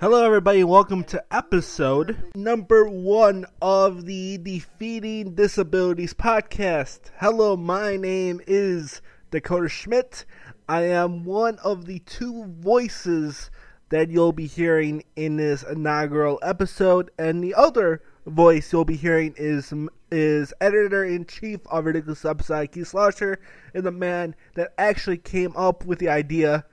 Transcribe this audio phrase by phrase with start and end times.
[0.00, 0.62] Hello, everybody.
[0.62, 7.10] Welcome to episode number one of the Defeating Disabilities podcast.
[7.18, 10.24] Hello, my name is Dakota Schmidt.
[10.68, 13.50] I am one of the two voices
[13.88, 19.34] that you'll be hearing in this inaugural episode, and the other voice you'll be hearing
[19.36, 19.74] is
[20.12, 23.40] is editor in chief of Ridiculous Upside, Keith Schlosser,
[23.74, 26.64] and the man that actually came up with the idea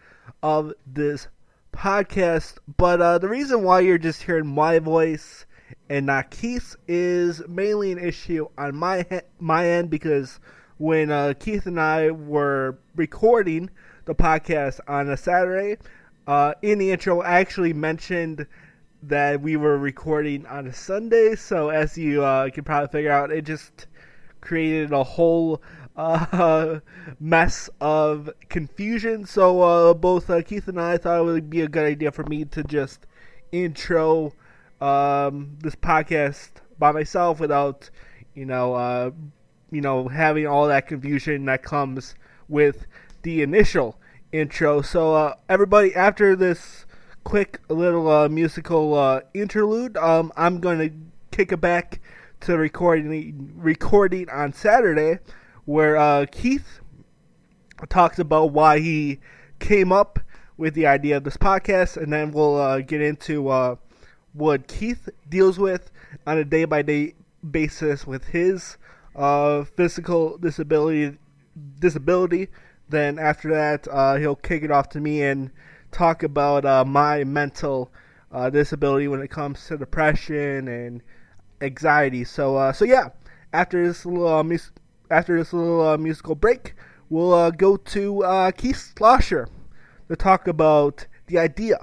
[0.44, 1.28] of this
[1.76, 2.57] podcast.
[2.78, 5.46] But uh, the reason why you're just hearing my voice
[5.89, 9.06] and not Keith's is mainly an issue on my
[9.39, 10.39] my end because
[10.78, 13.70] when uh, Keith and I were recording
[14.06, 15.78] the podcast on a Saturday,
[16.28, 18.48] uh, in the intro, I actually mentioned
[19.04, 21.36] that we were recording on a Sunday.
[21.36, 23.87] So as you uh, can probably figure out, it just
[24.42, 25.62] created a whole
[25.98, 26.80] uh,
[27.20, 29.26] mess of confusion.
[29.26, 32.23] So uh, both uh, Keith and I thought it would be a good idea for
[32.23, 33.08] me to just
[33.52, 34.34] intro
[34.81, 37.90] um, this podcast by myself without,
[38.34, 39.12] you know, uh,
[39.72, 42.16] you know, having all that confusion that comes
[42.48, 42.86] with
[43.24, 43.98] the initial
[44.32, 44.82] intro.
[44.82, 46.86] So uh, everybody, after this
[47.24, 50.92] quick little uh, musical interlude, um, I'm going to
[51.36, 52.00] kick it back
[52.42, 55.20] to recording recording on Saturday
[55.66, 56.80] where uh, Keith
[57.90, 59.20] talks about why he
[59.60, 60.20] came up
[60.58, 63.76] with the idea of this podcast, and then we'll uh, get into uh,
[64.34, 65.92] what Keith deals with
[66.26, 67.16] on a day by day
[67.50, 68.78] basis with his
[69.16, 71.18] uh, physical disability.
[71.80, 72.50] Disability.
[72.90, 75.52] Then after that, uh, he'll kick it off to me and
[75.92, 77.92] talk about uh, my mental
[78.52, 81.02] disability when it comes to depression and
[81.62, 82.26] anxiety.
[82.26, 83.10] So, so yeah.
[83.54, 84.72] After this little mis-
[85.09, 86.73] after this little uh, musical break,
[87.09, 89.47] we'll uh, go to uh, Keith Schlosser
[90.08, 91.78] to talk about the idea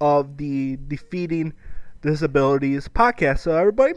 [0.00, 1.52] of the Defeating
[2.02, 3.40] Disabilities podcast.
[3.40, 3.94] So, everybody,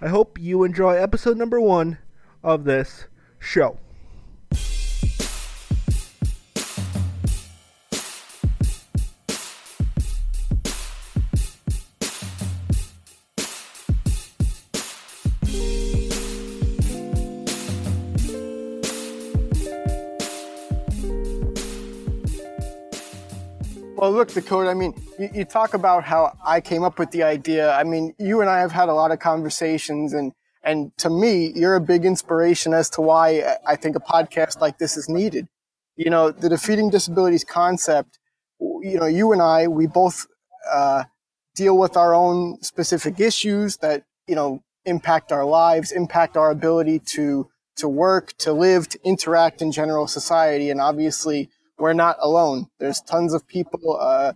[0.00, 1.98] I hope you enjoy episode number one
[2.42, 3.06] of this
[3.38, 3.78] show.
[24.04, 27.22] Well, look, Dakota, I mean, you, you, talk about how I came up with the
[27.22, 27.72] idea.
[27.72, 30.32] I mean, you and I have had a lot of conversations and,
[30.62, 34.76] and to me, you're a big inspiration as to why I think a podcast like
[34.76, 35.48] this is needed.
[35.96, 38.18] You know, the defeating disabilities concept,
[38.60, 40.26] you know, you and I, we both,
[40.70, 41.04] uh,
[41.54, 46.98] deal with our own specific issues that, you know, impact our lives, impact our ability
[47.14, 50.68] to, to work, to live, to interact in general society.
[50.68, 51.48] And obviously,
[51.78, 52.68] we're not alone.
[52.78, 54.32] There's tons of people, uh,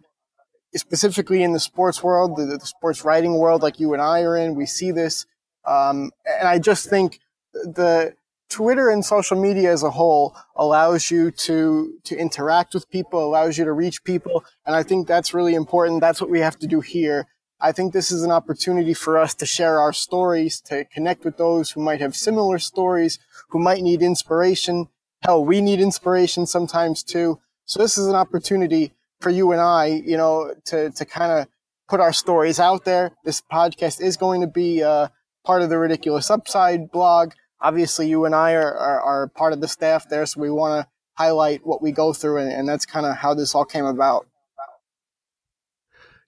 [0.75, 4.37] specifically in the sports world, the, the, sports writing world, like you and I are
[4.37, 4.55] in.
[4.55, 5.27] We see this,
[5.65, 7.21] um, and I just think
[7.53, 8.15] the
[8.49, 13.59] Twitter and social media as a whole allows you to to interact with people, allows
[13.59, 16.01] you to reach people, and I think that's really important.
[16.01, 17.27] That's what we have to do here.
[17.61, 21.39] I think this is an opportunity for us to share our stories, to connect with
[21.39, 24.89] those who might have similar stories, who might need inspiration,
[25.23, 27.41] hell, we need inspiration sometimes too.
[27.65, 31.49] So this is an opportunity for you and I, you know, to, to kind of
[31.89, 33.13] put our stories out there.
[33.25, 35.09] This podcast is going to be uh,
[35.45, 37.33] part of the Ridiculous Upside blog.
[37.61, 40.83] Obviously, you and I are, are, are part of the staff there, so we want
[40.85, 43.85] to highlight what we go through, and, and that's kind of how this all came
[43.85, 44.27] about.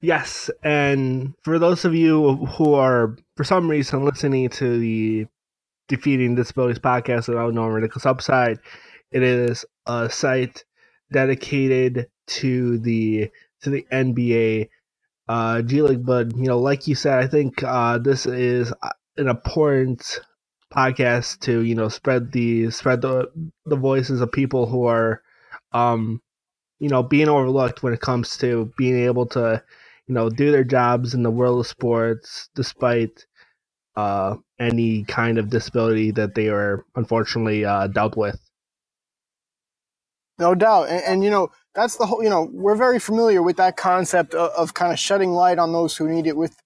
[0.00, 5.26] Yes, and for those of you who are, for some reason, listening to the
[5.90, 8.60] Defeating Disabilities podcast that I know Ridiculous Upside.
[9.10, 10.64] It is a site
[11.12, 13.28] dedicated to the
[13.62, 14.68] to the NBA
[15.28, 16.06] uh, G League.
[16.06, 18.72] But you know, like you said, I think uh, this is
[19.16, 20.20] an important
[20.72, 23.28] podcast to you know spread the spread the
[23.66, 25.20] the voices of people who are
[25.72, 26.22] um
[26.78, 29.60] you know being overlooked when it comes to being able to
[30.06, 33.26] you know do their jobs in the world of sports despite
[33.96, 38.38] uh, any kind of disability that they are unfortunately uh, dealt with.
[40.38, 42.22] No doubt, and, and, you know that's the whole.
[42.22, 45.72] You know, we're very familiar with that concept of, of kind of shedding light on
[45.72, 46.56] those who need it with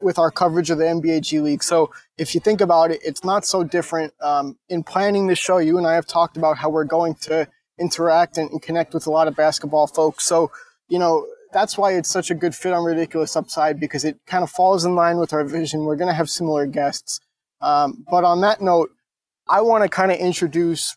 [0.00, 1.62] with our coverage of the NBA G League.
[1.62, 4.12] So if you think about it, it's not so different.
[4.20, 7.48] Um, in planning this show, you and I have talked about how we're going to
[7.78, 10.24] interact and, and connect with a lot of basketball folks.
[10.26, 10.50] So
[10.88, 14.42] you know, that's why it's such a good fit on Ridiculous Upside because it kind
[14.42, 15.84] of falls in line with our vision.
[15.84, 17.20] We're going to have similar guests.
[17.60, 18.90] Um, but on that note,
[19.48, 20.96] I want to kind of introduce,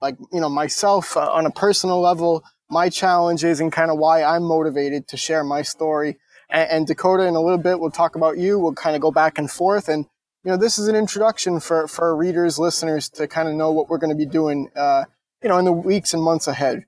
[0.00, 4.22] like, you know, myself uh, on a personal level, my challenges and kind of why
[4.22, 6.18] I'm motivated to share my story.
[6.52, 7.80] and, and Dakota in a little bit.
[7.80, 8.58] We'll talk about you.
[8.58, 9.88] We'll kind of go back and forth.
[9.88, 10.06] And,
[10.44, 13.88] you know, this is an introduction for, for readers, listeners to kind of know what
[13.88, 15.04] we're going to be doing, uh,
[15.42, 16.84] you know, in the weeks and months ahead.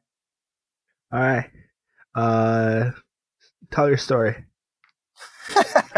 [1.13, 1.51] All right.
[2.15, 2.91] Uh,
[3.75, 4.45] tell your story.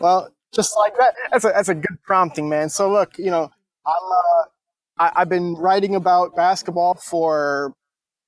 [0.00, 1.14] well, just like that.
[1.30, 2.68] That's a, that's a good prompting, man.
[2.68, 3.50] So look, you know,
[3.86, 4.44] I'm, uh,
[4.98, 7.74] I, I've been writing about basketball for,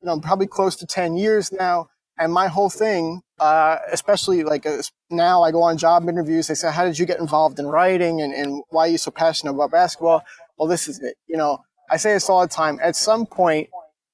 [0.03, 1.89] you know, probably close to 10 years now.
[2.19, 6.49] And my whole thing, uh, especially like uh, now I go on job interviews.
[6.49, 9.11] They say, how did you get involved in writing and, and why are you so
[9.11, 10.25] passionate about basketball?
[10.57, 11.17] Well, this is it.
[11.27, 11.59] You know,
[11.91, 12.79] I say this all the time.
[12.83, 13.69] At some point,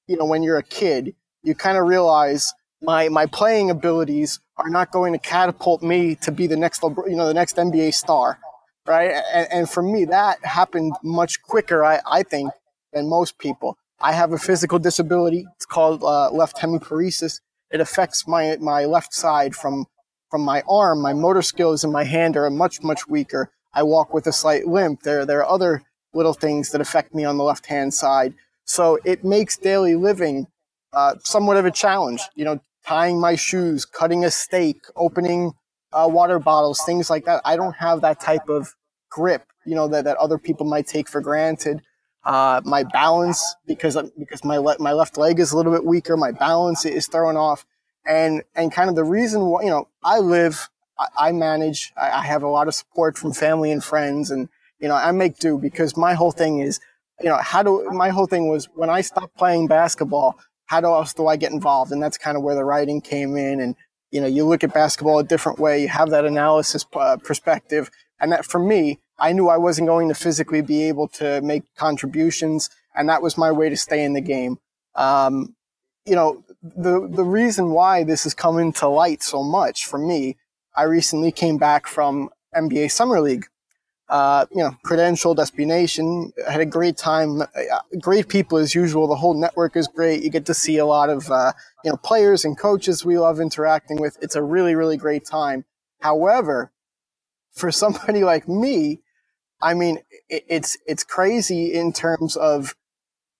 [0.07, 4.69] you know, when you're a kid, you kind of realize my, my playing abilities are
[4.69, 8.39] not going to catapult me to be the next, you know, the next NBA star.
[8.87, 9.11] Right.
[9.33, 12.51] And, and for me, that happened much quicker, I, I think,
[12.93, 13.77] than most people.
[13.99, 15.45] I have a physical disability.
[15.55, 17.39] It's called uh, left hemiparesis
[17.71, 19.85] it affects my my left side from
[20.29, 21.01] from my arm.
[21.01, 23.51] My motor skills in my hand are much much weaker.
[23.73, 25.01] I walk with a slight limp.
[25.01, 28.33] There there are other little things that affect me on the left hand side.
[28.63, 30.47] So it makes daily living
[30.93, 32.21] uh, somewhat of a challenge.
[32.35, 35.53] You know, tying my shoes, cutting a steak, opening
[35.93, 37.41] uh, water bottles, things like that.
[37.45, 38.75] I don't have that type of
[39.09, 41.81] grip, you know, that, that other people might take for granted.
[42.25, 46.17] Uh, my balance because because my le- my left leg is a little bit weaker.
[46.17, 47.65] My balance is thrown off,
[48.05, 52.11] and and kind of the reason why you know I live, I, I manage, I,
[52.11, 54.49] I, have a lot of support from family and friends, and
[54.79, 56.79] you know I make do because my whole thing is,
[57.21, 61.13] you know, how do my whole thing was when I stopped playing basketball, how else
[61.13, 61.91] do I get involved?
[61.91, 63.75] And that's kind of where the writing came in, and
[64.11, 67.89] you know you look at basketball a different way, you have that analysis uh, perspective,
[68.19, 71.63] and that for me I knew I wasn't going to physically be able to make
[71.75, 74.59] contributions, and that was my way to stay in the game.
[74.95, 75.55] Um,
[76.05, 80.37] you know, the the reason why this has come into light so much for me,
[80.75, 83.45] I recently came back from NBA Summer League.
[84.07, 86.31] Uh, you know, credentialed SB Nation.
[86.47, 87.41] I had a great time.
[87.41, 87.47] Uh,
[87.99, 89.07] great people as usual.
[89.07, 90.21] The whole network is great.
[90.21, 91.53] You get to see a lot of uh,
[91.83, 94.17] you know players and coaches we love interacting with.
[94.21, 95.65] It's a really really great time.
[96.01, 96.71] However,
[97.51, 99.01] for somebody like me,
[99.61, 99.99] I mean,
[100.29, 102.75] it's it's crazy in terms of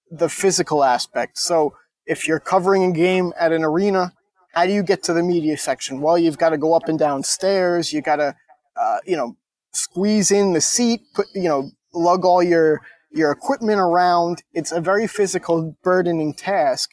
[0.09, 1.37] the physical aspect.
[1.37, 1.75] So
[2.05, 4.13] if you're covering a game at an arena,
[4.53, 6.01] how do you get to the media section?
[6.01, 7.91] Well, you've got to go up and down stairs.
[7.91, 8.35] You got to,
[8.79, 9.35] uh, you know,
[9.75, 12.81] squeeze in the seat, put, you know, lug all your
[13.11, 14.43] your equipment around.
[14.53, 16.91] It's a very physical, burdening task.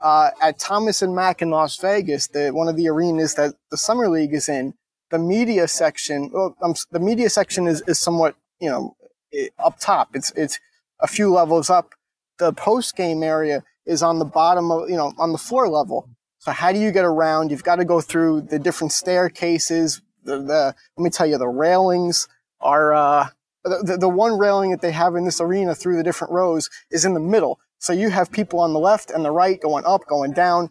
[0.00, 3.76] Uh, at Thomas and Mack in Las Vegas, the, one of the arenas that the
[3.76, 4.72] summer league is in,
[5.10, 8.96] the media section, well, um, the media section is, is somewhat you know,
[9.58, 10.10] up top.
[10.14, 10.60] It's, it's
[11.00, 11.94] a few levels up.
[12.38, 16.08] The post game area is on the bottom of, you know, on the floor level.
[16.38, 17.50] So how do you get around?
[17.50, 20.00] You've got to go through the different staircases.
[20.24, 22.28] The, the let me tell you, the railings
[22.60, 23.28] are, uh,
[23.64, 27.04] the, the one railing that they have in this arena through the different rows is
[27.04, 27.58] in the middle.
[27.78, 30.70] So you have people on the left and the right going up, going down.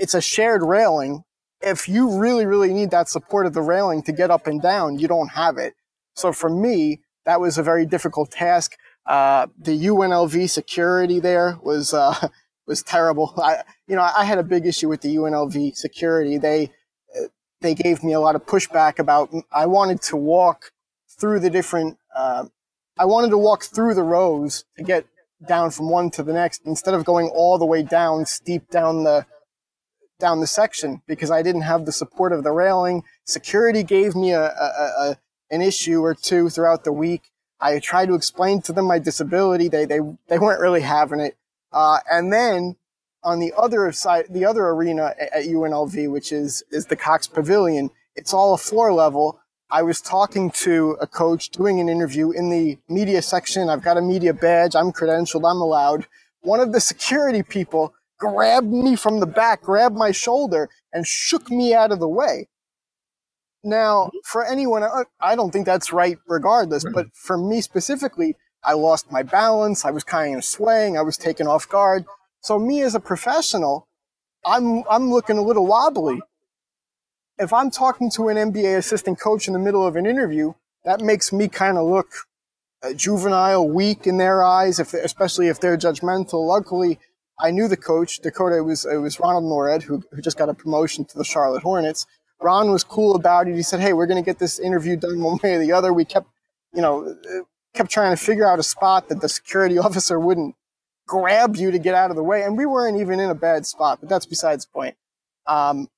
[0.00, 1.22] It's a shared railing.
[1.60, 4.98] If you really, really need that support of the railing to get up and down,
[4.98, 5.74] you don't have it.
[6.14, 8.76] So for me, that was a very difficult task.
[9.04, 12.28] Uh, the UNLV security there was uh,
[12.66, 13.34] was terrible.
[13.36, 16.38] I, you know, I had a big issue with the UNLV security.
[16.38, 16.72] They
[17.60, 19.32] they gave me a lot of pushback about.
[19.52, 20.72] I wanted to walk
[21.18, 21.98] through the different.
[22.14, 22.46] Uh,
[22.98, 25.06] I wanted to walk through the rows to get
[25.46, 29.04] down from one to the next instead of going all the way down steep down
[29.04, 29.26] the
[30.18, 33.04] down the section because I didn't have the support of the railing.
[33.24, 35.16] Security gave me a, a, a
[35.50, 37.30] an issue or two throughout the week.
[37.60, 39.68] I tried to explain to them my disability.
[39.68, 41.36] They, they, they weren't really having it.
[41.72, 42.76] Uh, and then
[43.26, 47.90] on the other side, the other arena at UNLV, which is, is the Cox Pavilion,
[48.14, 49.40] it's all a floor level.
[49.68, 53.68] I was talking to a coach doing an interview in the media section.
[53.68, 54.76] I've got a media badge.
[54.76, 55.50] I'm credentialed.
[55.50, 56.06] I'm allowed.
[56.42, 61.50] One of the security people grabbed me from the back, grabbed my shoulder and shook
[61.50, 62.48] me out of the way.
[63.64, 64.84] Now, for anyone,
[65.20, 69.84] I don't think that's right regardless, but for me specifically, I lost my balance.
[69.84, 70.96] I was kind of swaying.
[70.96, 72.04] I was taken off guard.
[72.40, 73.88] So me as a professional,
[74.44, 76.20] I'm, I'm looking a little wobbly.
[77.38, 81.00] If I'm talking to an NBA assistant coach in the middle of an interview, that
[81.00, 82.08] makes me kind of look
[82.82, 86.46] uh, juvenile, weak in their eyes, if especially if they're judgmental.
[86.46, 86.98] Luckily,
[87.38, 88.58] I knew the coach, Dakota.
[88.58, 91.62] It was it was Ronald Nored, who who just got a promotion to the Charlotte
[91.62, 92.06] Hornets.
[92.40, 93.54] Ron was cool about it.
[93.54, 95.92] He said, "Hey, we're going to get this interview done one way or the other."
[95.92, 96.28] We kept,
[96.72, 97.16] you know,
[97.74, 100.54] kept trying to figure out a spot that the security officer wouldn't
[101.06, 103.64] grab you to get out of the way, and we weren't even in a bad
[103.64, 103.98] spot.
[104.00, 104.96] But that's besides the point.
[105.46, 105.88] Um,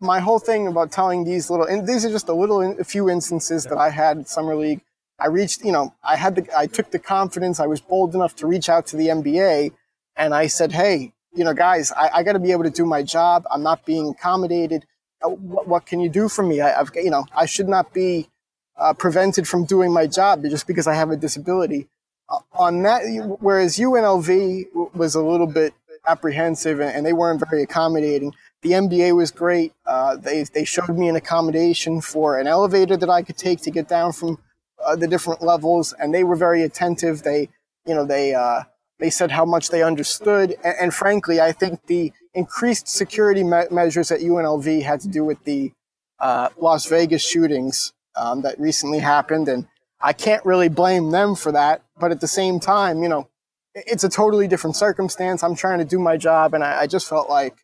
[0.00, 3.10] my whole thing about telling these little, and these are just a little, a few
[3.10, 4.80] instances that I had summer league.
[5.18, 7.58] I reached, you know, I had the, I took the confidence.
[7.58, 9.72] I was bold enough to reach out to the NBA,
[10.16, 12.86] and I said, "Hey, you know, guys, I, I got to be able to do
[12.86, 13.44] my job.
[13.50, 14.86] I'm not being accommodated.
[15.20, 16.60] Uh, what, what, can you do for me?
[16.60, 18.28] I, have you know, I should not be
[18.76, 21.88] uh, prevented from doing my job just because I have a disability."
[22.30, 23.02] Uh, on that,
[23.40, 25.72] whereas UNLV was a little bit
[26.06, 28.32] apprehensive and, they weren't very accommodating
[28.62, 29.72] the NBA was great.
[29.86, 33.70] Uh, they they showed me an accommodation for an elevator that I could take to
[33.70, 34.38] get down from
[34.84, 37.22] uh, the different levels, and they were very attentive.
[37.22, 37.48] They
[37.86, 38.62] you know they uh,
[38.98, 43.70] they said how much they understood, and, and frankly, I think the increased security me-
[43.70, 45.72] measures at UNLV had to do with the
[46.18, 49.68] uh, Las Vegas shootings um, that recently happened, and
[50.00, 51.82] I can't really blame them for that.
[51.98, 53.28] But at the same time, you know,
[53.74, 55.42] it's a totally different circumstance.
[55.42, 57.56] I'm trying to do my job, and I, I just felt like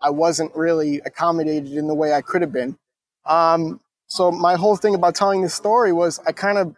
[0.00, 2.78] I wasn't really accommodated in the way I could have been.
[3.24, 6.76] Um, so my whole thing about telling this story was I kind of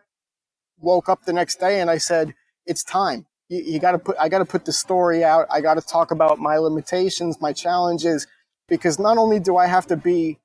[0.81, 2.35] woke up the next day and I said,
[2.67, 3.27] it's time.
[3.49, 5.47] You, you got to put, I got to put the story out.
[5.51, 8.27] I got to talk about my limitations, my challenges,
[8.69, 10.39] because not only do I have to be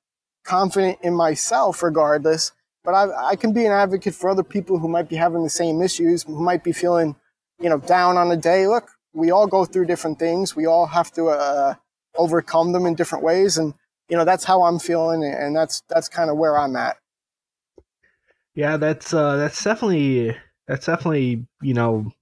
[0.44, 2.52] confident in myself regardless,
[2.84, 5.50] but I, I can be an advocate for other people who might be having the
[5.50, 7.16] same issues, who might be feeling,
[7.58, 8.66] you know, down on a day.
[8.66, 10.54] Look, we all go through different things.
[10.54, 11.74] We all have to, uh,
[12.16, 13.58] overcome them in different ways.
[13.58, 13.74] And,
[14.08, 15.24] you know, that's how I'm feeling.
[15.24, 16.98] And that's, that's kind of where I'm at.
[18.54, 20.36] Yeah, that's, uh, that's definitely,
[20.68, 22.12] that's definitely, you know,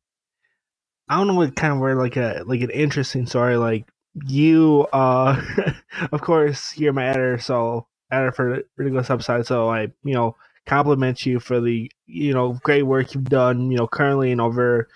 [1.09, 3.57] I don't know what kind of word like a, like an interesting story.
[3.57, 3.87] Like
[4.27, 5.43] you, uh,
[6.13, 7.39] of course, you're my editor.
[7.39, 9.47] So, editor for Ridiculous Upside.
[9.47, 13.77] So I, you know, compliment you for the, you know, great work you've done, you
[13.77, 14.89] know, currently and over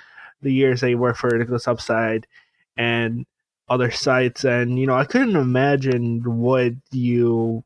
[0.42, 2.26] the years that you work for Ridiculous Upside.
[2.76, 3.26] And
[3.68, 7.64] other sites and you know i couldn't imagine what you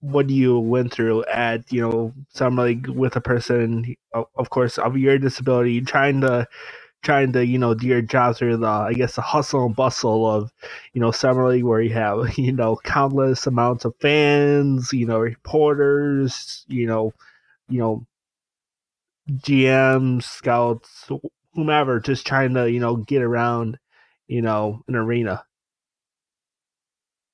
[0.00, 4.96] what you went through at you know some like with a person of course of
[4.96, 6.46] your disability trying to
[7.02, 10.26] trying to you know do your job through the i guess the hustle and bustle
[10.26, 10.52] of
[10.92, 15.18] you know summer league where you have you know countless amounts of fans you know
[15.18, 17.12] reporters you know
[17.68, 18.06] you know
[19.30, 21.08] gms scouts
[21.54, 23.78] whomever just trying to you know get around
[24.28, 25.44] you know, an arena.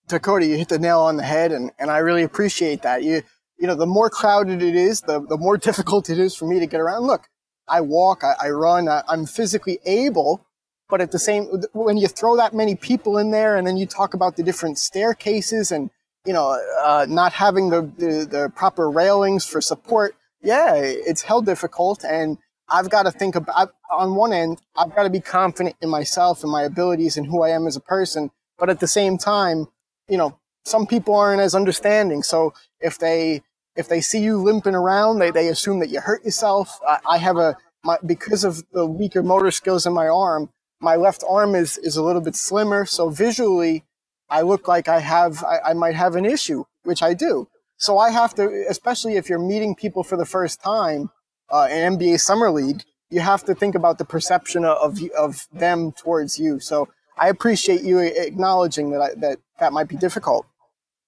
[0.09, 3.03] Dakota, you hit the nail on the head, and, and I really appreciate that.
[3.03, 3.23] You
[3.59, 6.61] you know, the more crowded it is, the, the more difficult it is for me
[6.61, 7.07] to get around.
[7.07, 7.29] Look,
[7.69, 10.47] I walk, I, I run, I, I'm physically able,
[10.89, 13.87] but at the same, when you throw that many people in there, and then you
[13.87, 15.91] talk about the different staircases and
[16.25, 21.43] you know, uh, not having the, the, the proper railings for support, yeah, it's hell
[21.43, 22.05] difficult.
[22.05, 25.91] And I've got to think about, on one end, I've got to be confident in
[25.91, 28.31] myself and my abilities and who I am as a person.
[28.59, 29.67] But at the same time,
[30.09, 32.23] you know, some people aren't as understanding.
[32.23, 33.43] So if they,
[33.77, 36.81] if they see you limping around, they, they assume that you hurt yourself.
[36.87, 40.51] I, I have a, my, because of the weaker motor skills in my arm,
[40.81, 42.85] my left arm is, is a little bit slimmer.
[42.85, 43.85] So visually,
[44.31, 47.49] I look like I have, I, I might have an issue, which I do.
[47.77, 51.11] So I have to, especially if you're meeting people for the first time,
[51.51, 55.93] uh, an NBA summer league, you have to think about the perception of of them
[55.93, 56.59] towards you.
[56.59, 60.47] So I appreciate you acknowledging that I, that that might be difficult.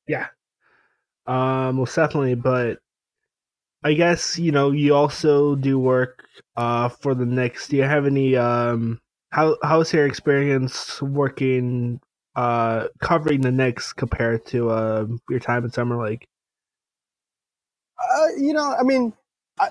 [0.07, 0.27] Yeah,
[1.27, 2.35] um, most definitely.
[2.35, 2.79] But
[3.85, 7.69] I guess you know you also do work uh, for the Knicks.
[7.69, 12.01] Do you have any um, how how's your experience working
[12.35, 16.25] uh, covering the Knicks compared to uh, your time in summer league?
[17.99, 19.15] Uh, you know, I mean,
[19.59, 19.71] I,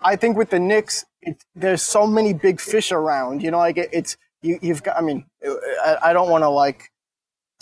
[0.00, 3.42] I think with the Knicks, it, there's so many big fish around.
[3.42, 4.96] You know, like it, it's you, have got.
[4.96, 6.90] I mean, I, I don't want to like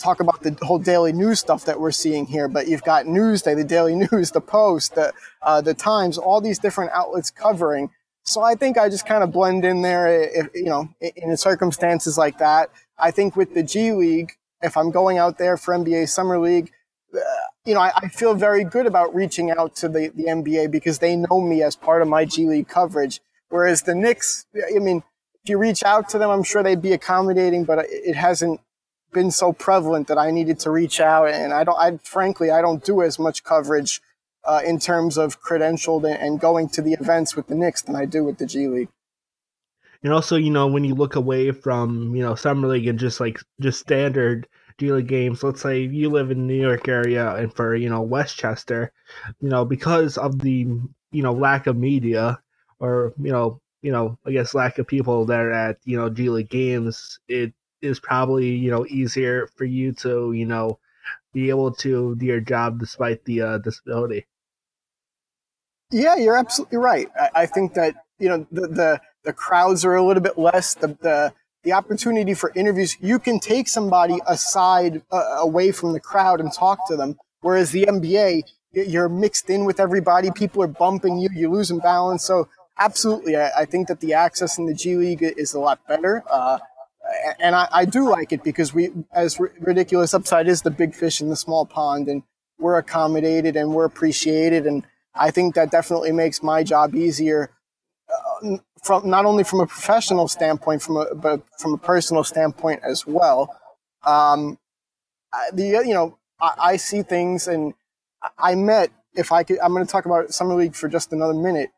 [0.03, 3.55] talk about the whole daily news stuff that we're seeing here, but you've got Newsday,
[3.55, 7.89] the Daily News, the Post, the uh, the Times, all these different outlets covering.
[8.23, 12.17] So I think I just kind of blend in there, if, you know, in circumstances
[12.17, 12.69] like that.
[12.97, 14.31] I think with the G League,
[14.61, 16.71] if I'm going out there for NBA Summer League,
[17.13, 17.19] uh,
[17.65, 20.99] you know, I, I, feel very good about reaching out to the, the NBA because
[20.99, 23.21] they know me as part of my G League coverage.
[23.49, 25.03] Whereas the Knicks, I mean,
[25.43, 28.61] if you reach out to them, I'm sure they'd be accommodating, but it hasn't
[29.13, 31.29] been so prevalent that I needed to reach out.
[31.29, 34.01] And I don't, I frankly, I don't do as much coverage
[34.43, 38.05] uh, in terms of credentialed and going to the events with the Knicks than I
[38.05, 38.89] do with the G League.
[40.03, 43.21] And also, you know, when you look away from, you know, summer league and just
[43.21, 45.43] like just standard G League games.
[45.43, 48.91] Let's say you live in the New York area and for, you know, Westchester,
[49.39, 50.67] you know, because of the,
[51.11, 52.39] you know, lack of media
[52.79, 56.09] or, you know, you know, I guess lack of people that are at, you know,
[56.09, 57.53] G League games, it
[57.83, 60.79] is probably, you know, easier for you to, you know,
[61.33, 64.25] be able to do your job despite the uh, disability.
[65.91, 67.09] Yeah, you're absolutely right.
[67.19, 70.73] I, I, think that you know the, the the crowds are a little bit less.
[70.73, 75.99] The the the opportunity for interviews, you can take somebody aside, uh, away from the
[75.99, 77.17] crowd and talk to them.
[77.41, 80.29] Whereas the NBA, you're mixed in with everybody.
[80.31, 81.29] People are bumping you.
[81.33, 82.23] You're losing balance.
[82.23, 82.49] So
[82.79, 86.23] absolutely, I, I think that the access in the G League is a lot better.
[86.29, 86.59] Uh,
[87.39, 91.21] and I, I, do like it because we, as ridiculous upside is the big fish
[91.21, 92.23] in the small pond, and
[92.59, 97.51] we're accommodated and we're appreciated, and I think that definitely makes my job easier.
[98.43, 102.81] Uh, from not only from a professional standpoint, from a but from a personal standpoint
[102.83, 103.55] as well.
[104.05, 104.59] Um,
[105.53, 107.73] the you know I, I see things, and
[108.37, 109.59] I met if I could.
[109.59, 111.69] I'm going to talk about summer league for just another minute.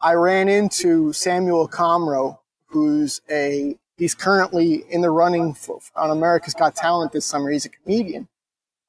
[0.00, 6.54] I ran into Samuel Comroe, who's a he's currently in the running for, on America's
[6.54, 7.50] Got Talent this summer.
[7.50, 8.28] He's a comedian.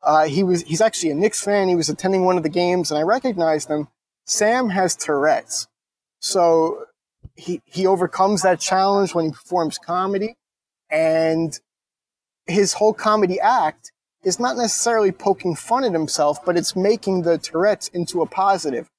[0.04, 1.68] Uh, he was he's actually a Knicks fan.
[1.68, 3.88] He was attending one of the games, and I recognized him.
[4.26, 5.68] Sam has Tourette's,
[6.20, 6.86] so
[7.36, 10.36] he he overcomes that challenge when he performs comedy,
[10.90, 11.60] and
[12.46, 13.92] his whole comedy act
[14.24, 18.90] is not necessarily poking fun at himself, but it's making the Tourette's into a positive.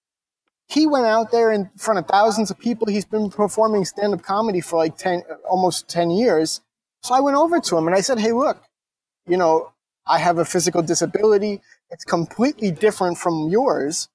[0.69, 2.89] He went out there in front of thousands of people.
[2.89, 6.61] He's been performing stand-up comedy for like 10, almost 10 years.
[7.03, 8.63] So I went over to him and I said, Hey, look,
[9.27, 9.73] you know,
[10.07, 11.63] I have a physical disability.
[11.91, 14.09] It's completely different from yours.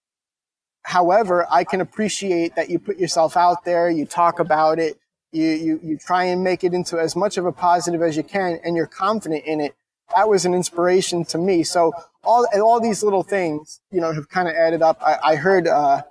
[0.83, 4.99] However, I can appreciate that you put yourself out there, you talk about it,
[5.31, 8.23] you, you, you try and make it into as much of a positive as you
[8.23, 9.75] can, and you're confident in it.
[10.15, 11.63] That was an inspiration to me.
[11.63, 11.93] So
[12.23, 15.01] all, all these little things, you know, have kind of added up.
[15.01, 16.03] I, I heard, uh,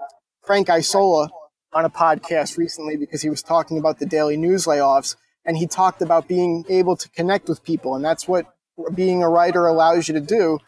[0.44, 1.30] Frank Isola
[1.72, 5.66] on a podcast recently because he was talking about the daily news layoffs and he
[5.66, 7.94] talked about being able to connect with people.
[7.94, 8.46] And that's what
[8.94, 10.58] being a writer allows you to do.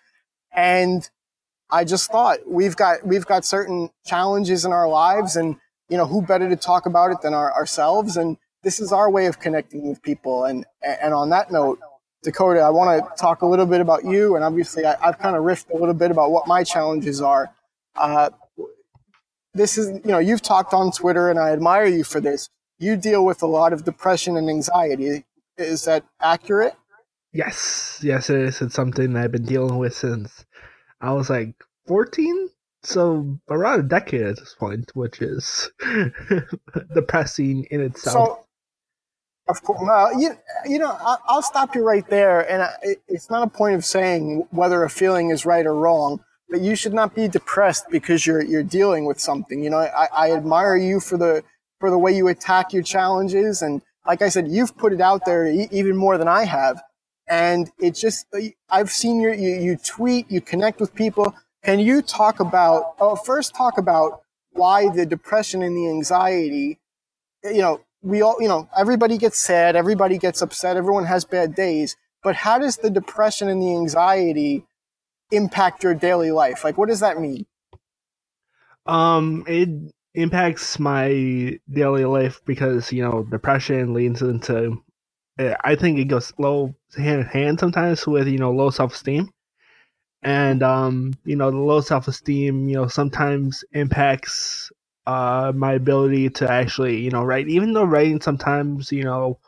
[0.53, 1.09] And
[1.71, 5.57] I just thought we've got we've got certain challenges in our lives, and
[5.89, 8.17] you know who better to talk about it than our, ourselves.
[8.17, 10.45] And this is our way of connecting with people.
[10.45, 11.81] And and on that note,
[12.23, 15.35] Dakota, I want to talk a little bit about you, and obviously I, have kind
[15.35, 17.51] of riffed a little bit about what my challenges are.
[17.97, 18.31] Uh,
[19.55, 22.51] this is you know you've talked on Twitter, and I admire you for this.
[22.79, 25.25] You deal with a lot of depression and anxiety.
[25.57, 26.75] Is that accurate?
[27.33, 28.61] Yes, yes, it is.
[28.61, 30.45] It's something I've been dealing with since
[31.01, 31.55] I was like
[31.87, 32.49] 14,
[32.83, 35.71] so around a decade at this point, which is
[36.95, 38.15] depressing in itself.
[38.15, 38.45] So,
[39.49, 40.97] of course, well, you, you know,
[41.29, 42.41] I'll stop you right there.
[42.51, 46.61] And it's not a point of saying whether a feeling is right or wrong, but
[46.61, 49.63] you should not be depressed because you're, you're dealing with something.
[49.63, 51.43] You know, I, I admire you for the,
[51.81, 53.63] for the way you attack your challenges.
[53.63, 56.83] And like I said, you've put it out there even more than I have
[57.29, 58.27] and it's just
[58.69, 61.35] I've seen your you, you tweet, you connect with people.
[61.63, 62.95] Can you talk about?
[63.01, 66.79] Oh, first talk about why the depression and the anxiety.
[67.43, 71.55] You know, we all you know everybody gets sad, everybody gets upset, everyone has bad
[71.55, 71.97] days.
[72.23, 74.65] But how does the depression and the anxiety
[75.33, 76.65] impact your daily life?
[76.65, 77.47] Like, what does that mean?
[78.87, 79.71] Um, it
[80.15, 84.83] impacts my daily life because you know depression leads into
[85.39, 89.31] I think it goes low hand in hand sometimes with you know low self esteem,
[90.23, 94.73] and um you know the low self esteem you know sometimes impacts
[95.07, 97.49] uh my ability to actually you know write.
[97.49, 99.39] Even though writing sometimes you know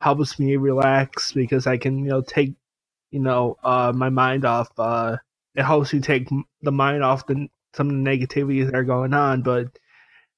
[0.00, 2.54] helps me relax because I can you know take
[3.12, 4.70] you know uh my mind off.
[4.78, 5.18] Uh,
[5.54, 6.28] it helps you take
[6.62, 9.42] the mind off the some of the negativities that are going on.
[9.42, 9.78] But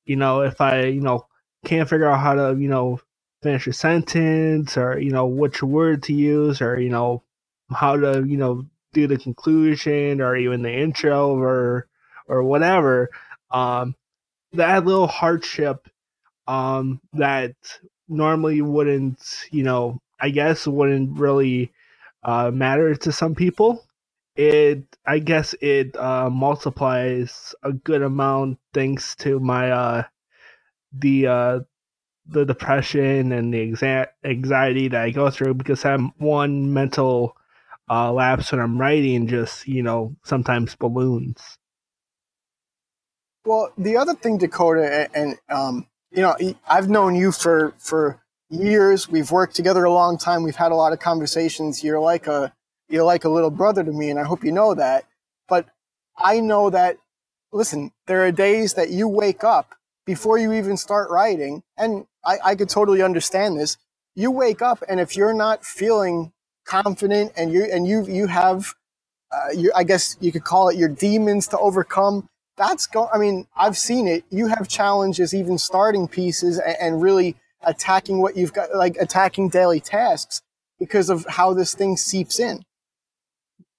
[0.07, 1.27] you know if I you know
[1.65, 3.01] can't figure out how to you know
[3.43, 7.23] finish a sentence or you know which word to use or you know
[7.73, 11.87] how to you know do the conclusion or even the intro or
[12.29, 13.11] or whatever
[13.51, 13.95] um
[14.55, 15.89] that little hardship
[16.49, 17.55] um that
[18.09, 21.73] normally wouldn't you know i guess wouldn't really
[22.25, 23.85] uh matter to some people
[24.37, 30.05] it i guess it uh multiplies a good amount thanks to my uh
[30.95, 31.59] the uh
[32.29, 37.37] the depression and the exa- anxiety that I go through because I'm one mental
[37.91, 41.43] uh, lapse when I'm writing just you know sometimes balloons.
[43.47, 46.37] Well, the other thing, Dakota, and um, you know,
[46.69, 48.21] I've known you for for
[48.55, 49.09] years.
[49.09, 50.43] We've worked together a long time.
[50.43, 51.85] We've had a lot of conversations.
[51.85, 52.53] You're like a
[52.89, 55.05] you're like a little brother to me, and I hope you know that.
[55.49, 55.67] But
[56.19, 56.99] I know that.
[57.53, 59.75] Listen, there are days that you wake up
[60.07, 63.77] before you even start writing, and I, I could totally understand this.
[64.15, 66.33] You wake up and if you're not feeling
[66.67, 68.75] confident and you and you you have
[69.33, 72.29] uh, you, I guess you could call it your demons to overcome.
[72.57, 73.09] That's go.
[73.13, 74.25] I mean, I've seen it.
[74.31, 77.37] You have challenges, even starting pieces, and, and really
[77.67, 80.43] attacking what you've got, like attacking daily tasks
[80.79, 82.63] because of how this thing seeps in.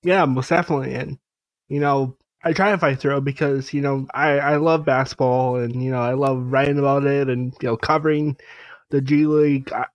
[0.03, 0.93] Yeah, most definitely.
[0.95, 1.17] And
[1.69, 5.83] you know, I try to fight through because you know I I love basketball and
[5.83, 8.37] you know I love writing about it and you know covering
[8.91, 9.71] the G League.
[9.73, 9.85] I,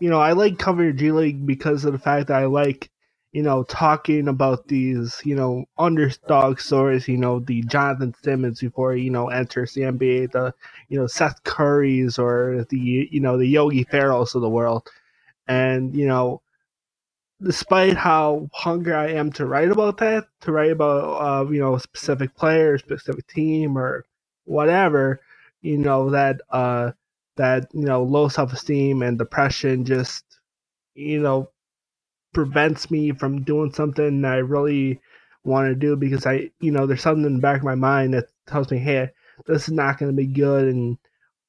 [0.00, 2.90] you know, I like covering G League because of the fact that I like
[3.32, 8.96] you know, talking about these, you know, underdog stories, you know, the Jonathan Simmons before,
[8.96, 10.52] you know, enters the NBA, the,
[10.88, 14.88] you know, Seth Currys or the, you know, the Yogi Ferrells of the world.
[15.46, 16.42] And, you know,
[17.42, 21.78] despite how hungry I am to write about that, to write about, uh, you know,
[21.78, 24.04] specific player, specific team or
[24.44, 25.20] whatever,
[25.62, 26.92] you know, that, uh,
[27.36, 30.24] that, you know, low self esteem and depression just,
[30.94, 31.50] you know,
[32.32, 35.00] prevents me from doing something that I really
[35.44, 38.14] want to do because I, you know, there's something in the back of my mind
[38.14, 39.10] that tells me, hey,
[39.46, 40.98] this is not going to be good, and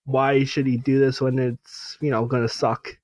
[0.06, 2.98] why should he do this when it's, you know, going to suck?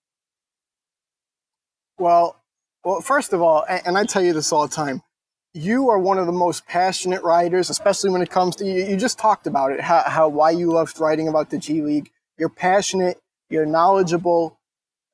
[1.99, 2.41] Well,
[2.85, 5.01] well, first of all, and I tell you this all the time,
[5.53, 8.85] you are one of the most passionate writers, especially when it comes to you.
[8.85, 12.11] You just talked about it, how, how why you loved writing about the G League.
[12.37, 14.59] You're passionate, you're knowledgeable,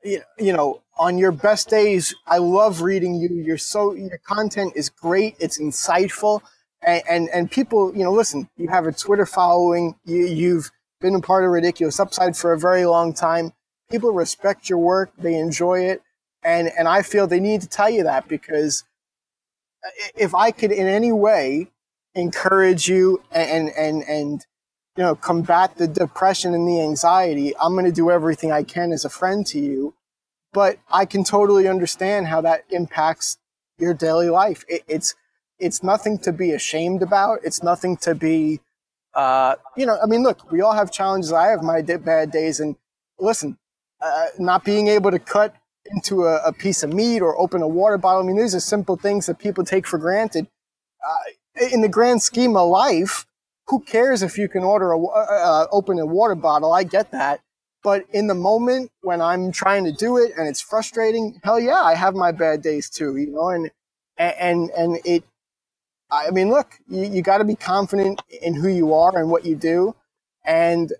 [0.03, 3.29] you, you know, on your best days, I love reading you.
[3.29, 5.35] You're so your content is great.
[5.39, 6.41] It's insightful,
[6.85, 8.49] and and, and people, you know, listen.
[8.57, 9.95] You have a Twitter following.
[10.05, 13.53] You you've been a part of Ridiculous Upside for a very long time.
[13.89, 15.11] People respect your work.
[15.17, 16.01] They enjoy it,
[16.43, 18.83] and and I feel they need to tell you that because
[20.15, 21.71] if I could in any way
[22.15, 24.45] encourage you and and and
[24.95, 28.91] you know combat the depression and the anxiety, I'm going to do everything I can
[28.91, 29.95] as a friend to you
[30.53, 33.37] but I can totally understand how that impacts
[33.77, 34.63] your daily life.
[34.67, 35.15] It, it's
[35.59, 37.39] it's nothing to be ashamed about.
[37.43, 38.59] It's nothing to be,
[39.13, 39.97] uh, you know.
[40.01, 41.31] I mean, look, we all have challenges.
[41.31, 42.75] I have my bad days, and
[43.19, 43.57] listen,
[44.01, 47.67] uh, not being able to cut into a, a, piece of meat or open a
[47.67, 48.23] water bottle.
[48.23, 50.47] I mean, these are simple things that people take for granted.
[51.05, 53.25] Uh, in the grand scheme of life,
[53.67, 56.73] who cares if you can order a uh, open a water bottle?
[56.73, 57.41] I get that,
[57.83, 61.81] but in the moment when I'm trying to do it and it's frustrating, hell yeah,
[61.81, 63.71] I have my bad days too, you know, and,
[64.17, 65.23] and, and it,
[66.11, 69.45] I mean, look, you, you got to be confident in who you are and what
[69.45, 69.95] you do.
[70.45, 70.93] And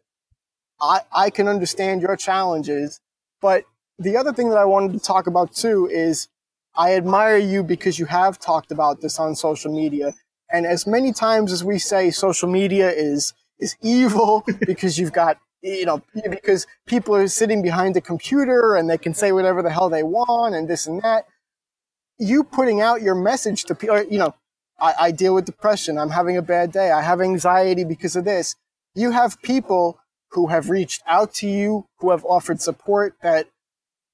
[0.82, 3.00] I, I can understand your challenges.
[3.42, 3.64] But
[4.00, 6.28] the other thing that I wanted to talk about too is
[6.76, 10.14] I admire you because you have talked about this on social media.
[10.52, 15.40] And as many times as we say social media is, is evil because you've got
[15.64, 19.70] you know, because people are sitting behind a computer and they can say whatever the
[19.70, 21.26] hell they want and this and that.
[22.20, 24.36] You putting out your message to people, you know,
[24.80, 25.98] I, I deal with depression.
[25.98, 26.92] I'm having a bad day.
[26.92, 28.56] I have anxiety because of this.
[28.94, 30.00] You have people
[30.32, 33.48] who have reached out to you, who have offered support that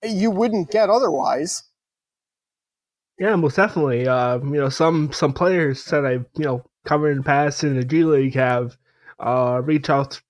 [0.03, 1.63] you wouldn't get otherwise.
[3.17, 4.07] Yeah, most definitely.
[4.07, 7.75] Uh, you know, some some players that I you know covered in the past in
[7.75, 8.77] the G League have
[9.19, 10.21] uh, reached out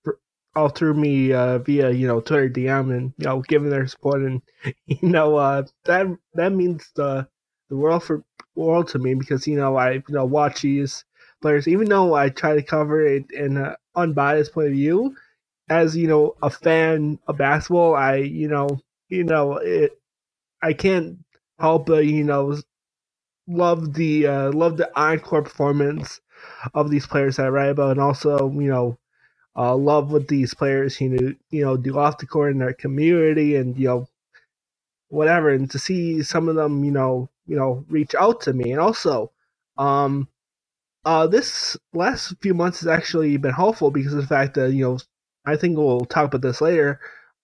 [0.56, 4.22] all through me uh, via you know Twitter DM and you know giving their support
[4.22, 4.42] and
[4.86, 7.28] you know uh, that that means the
[7.68, 8.24] the world for
[8.56, 11.04] world to me because you know I you know watch these
[11.42, 15.14] players even though I try to cover it in an unbiased point of view
[15.68, 19.92] as you know a fan of basketball I you know you know it
[20.62, 21.18] I can't
[21.58, 22.56] help but you know
[23.48, 26.20] love the uh, love the encore performance
[26.74, 28.98] of these players that I write about and also you know
[29.56, 33.56] uh, love with these players know you know do off the court in their community
[33.56, 34.08] and you know
[35.08, 38.70] whatever and to see some of them you know you know reach out to me
[38.70, 39.30] and also
[39.76, 40.28] um
[41.04, 44.84] uh this last few months has actually been helpful because of the fact that you
[44.84, 44.98] know
[45.46, 47.00] I think we'll talk about this later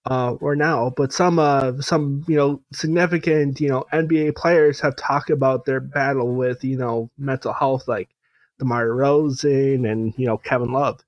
[0.09, 4.95] uh or now but some uh some you know significant you know NBA players have
[4.95, 8.09] talked about their battle with you know mental health like
[8.59, 11.01] DeMar DeRozan and you know Kevin Love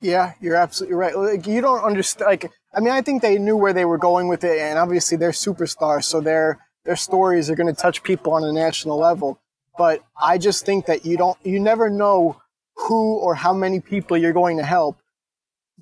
[0.00, 1.16] yeah, you're absolutely right.
[1.16, 2.28] Like you don't understand.
[2.28, 5.16] Like I mean, I think they knew where they were going with it, and obviously
[5.16, 9.40] they're superstars, so their their stories are going to touch people on a national level.
[9.78, 12.40] But I just think that you don't, you never know
[12.76, 14.98] who or how many people you're going to help.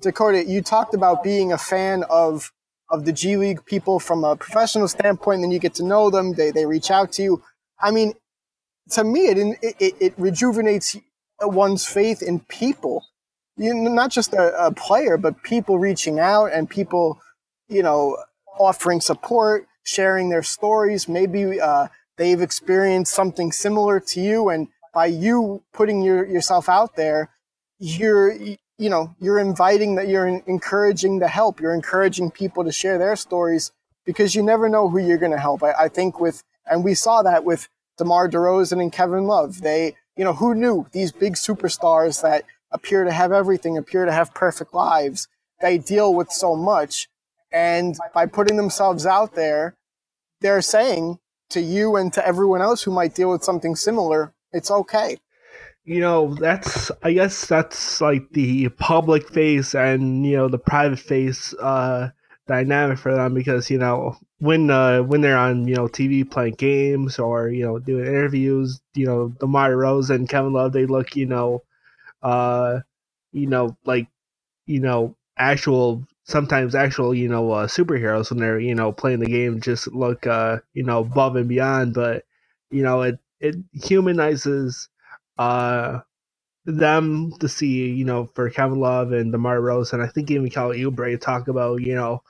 [0.01, 2.51] Dakota, you talked about being a fan of
[2.89, 6.09] of the G League people from a professional standpoint, and then you get to know
[6.09, 6.33] them.
[6.33, 7.43] They they reach out to you.
[7.81, 8.13] I mean,
[8.91, 10.95] to me, it it, it rejuvenates
[11.41, 13.03] one's faith in people
[13.57, 17.19] you know, not just a, a player, but people reaching out and people,
[17.67, 18.17] you know,
[18.59, 21.87] offering support, sharing their stories, maybe uh,
[22.17, 24.49] they've experienced something similar to you.
[24.49, 27.29] And by you putting your, yourself out there,
[27.79, 31.59] you're, you know, you're inviting that you're encouraging the help.
[31.59, 33.71] You're encouraging people to share their stories
[34.05, 35.63] because you never know who you're going to help.
[35.63, 39.61] I, I think with, and we saw that with DeMar DeRozan and Kevin Love.
[39.61, 44.11] They, you know, who knew these big superstars that appear to have everything, appear to
[44.11, 45.27] have perfect lives.
[45.61, 47.07] They deal with so much.
[47.51, 49.77] And by putting themselves out there,
[50.41, 54.69] they're saying to you and to everyone else who might deal with something similar, it's
[54.69, 55.17] okay.
[55.85, 60.99] You know, that's, I guess that's like the public face and, you know, the private
[60.99, 62.09] face, uh,
[62.47, 66.55] dynamic for them because, you know, when, uh, when they're on, you know, TV playing
[66.55, 71.25] games or, you know, doing interviews, you know, DeMar DeRozan Kevin Love, they look, you
[71.25, 71.63] know,
[72.25, 72.81] uh,
[73.33, 74.07] you know, like,
[74.67, 79.27] you know, actual sometimes actual you know uh, superheroes when they're you know playing the
[79.27, 82.25] game just look uh you know above and beyond but
[82.71, 84.89] you know it it humanizes
[85.39, 85.99] uh
[86.65, 90.81] them to see you know for Kevin Love and DeMar DeRozan I think even Kelly
[90.83, 92.23] Oubre talk about you know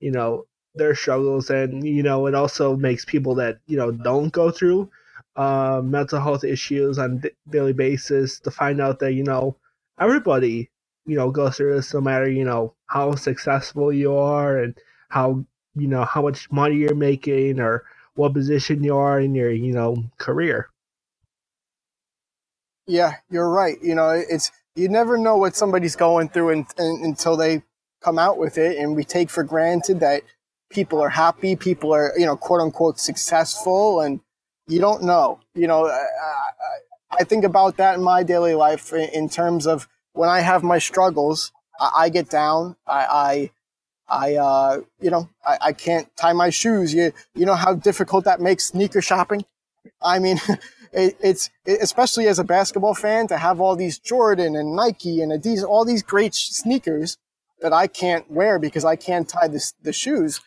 [0.00, 4.32] you know their struggles and you know it also makes people that you know don't
[4.32, 4.90] go through
[5.36, 9.56] uh, mental health issues on daily basis to find out that you know
[10.00, 10.70] everybody
[11.06, 14.76] you know goes through this no matter you know how successful you are and
[15.10, 15.44] how
[15.76, 19.72] you know how much money you're making or what position you are in your you
[19.72, 20.68] know career.
[22.86, 23.78] Yeah you're right.
[23.82, 27.62] You know it's you never know what somebody's going through in, until they
[28.02, 30.22] come out with it and we take for granted that
[30.70, 34.20] people are happy people are you know quote unquote successful and
[34.70, 38.92] you don't know you know I, I, I think about that in my daily life
[38.92, 42.76] in, in terms of when I have my struggles, I, I get down.
[42.86, 43.50] I,
[44.08, 46.92] I, uh, you know, I, I can't tie my shoes.
[46.92, 49.44] You, you know how difficult that makes sneaker shopping.
[50.02, 50.40] I mean,
[50.92, 55.20] it, it's it, especially as a basketball fan to have all these Jordan and Nike
[55.20, 57.18] and Adidas, all these great sh- sneakers
[57.60, 60.40] that I can't wear because I can't tie the, the shoes.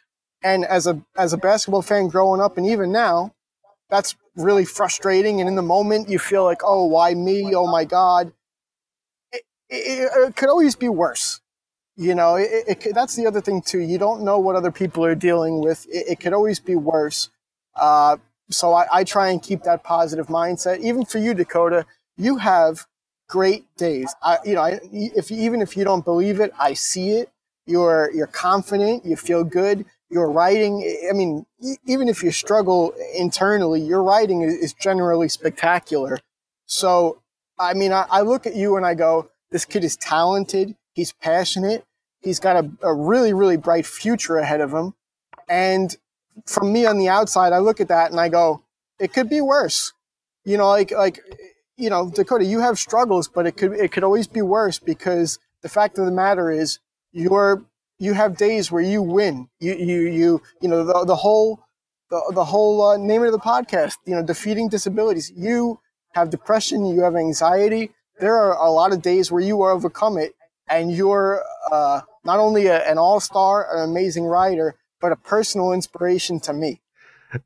[0.43, 3.33] And as a as a basketball fan growing up, and even now,
[3.93, 5.41] that's really frustrating.
[5.41, 7.55] And in the moment, you feel like, oh, why me?
[7.55, 8.33] Oh my God
[9.69, 11.41] it, it could always be worse.
[11.97, 13.79] You know, it, it, that's the other thing too.
[13.79, 15.85] You don't know what other people are dealing with.
[15.89, 17.29] It, could always be worse.
[17.75, 18.17] Uh,
[18.51, 20.79] so I, I try and keep that positive mindset.
[20.81, 21.85] Even for you, Dakota,
[22.17, 22.87] you have
[23.29, 24.15] great days.
[24.23, 27.31] I, you know, I, if even if you don't believe it, I see it.
[27.67, 29.05] You're you're confident.
[29.05, 29.85] You feel good.
[30.13, 30.73] Your writing.
[31.09, 31.45] I mean,
[31.85, 36.19] even if you struggle internally, your writing is generally spectacular.
[36.67, 37.21] So,
[37.59, 40.75] I mean, I, I look at you and I go, this kid is talented.
[40.93, 41.83] He's passionate.
[42.21, 44.93] He's got a, a really, really bright future ahead of him.
[45.49, 45.95] And
[46.45, 48.63] from me on the outside, I look at that and I go,
[48.99, 49.93] it could be worse.
[50.45, 51.19] You know, like, like,
[51.75, 55.39] you know, Dakota, you have struggles, but it could, it could always be worse because
[55.61, 56.79] the fact of the matter is
[57.11, 57.63] you're,
[57.99, 59.49] you have days where you win.
[59.59, 61.63] You, you, you, you know, the, the whole,
[62.09, 65.31] the, the whole uh, name of the podcast, you know, defeating disabilities.
[65.35, 65.79] You
[66.13, 70.33] have depression, you have anxiety, there are a lot of days where you overcome it
[70.69, 76.39] and you're uh, not only a, an all-star, an amazing writer, but a personal inspiration
[76.41, 76.81] to me.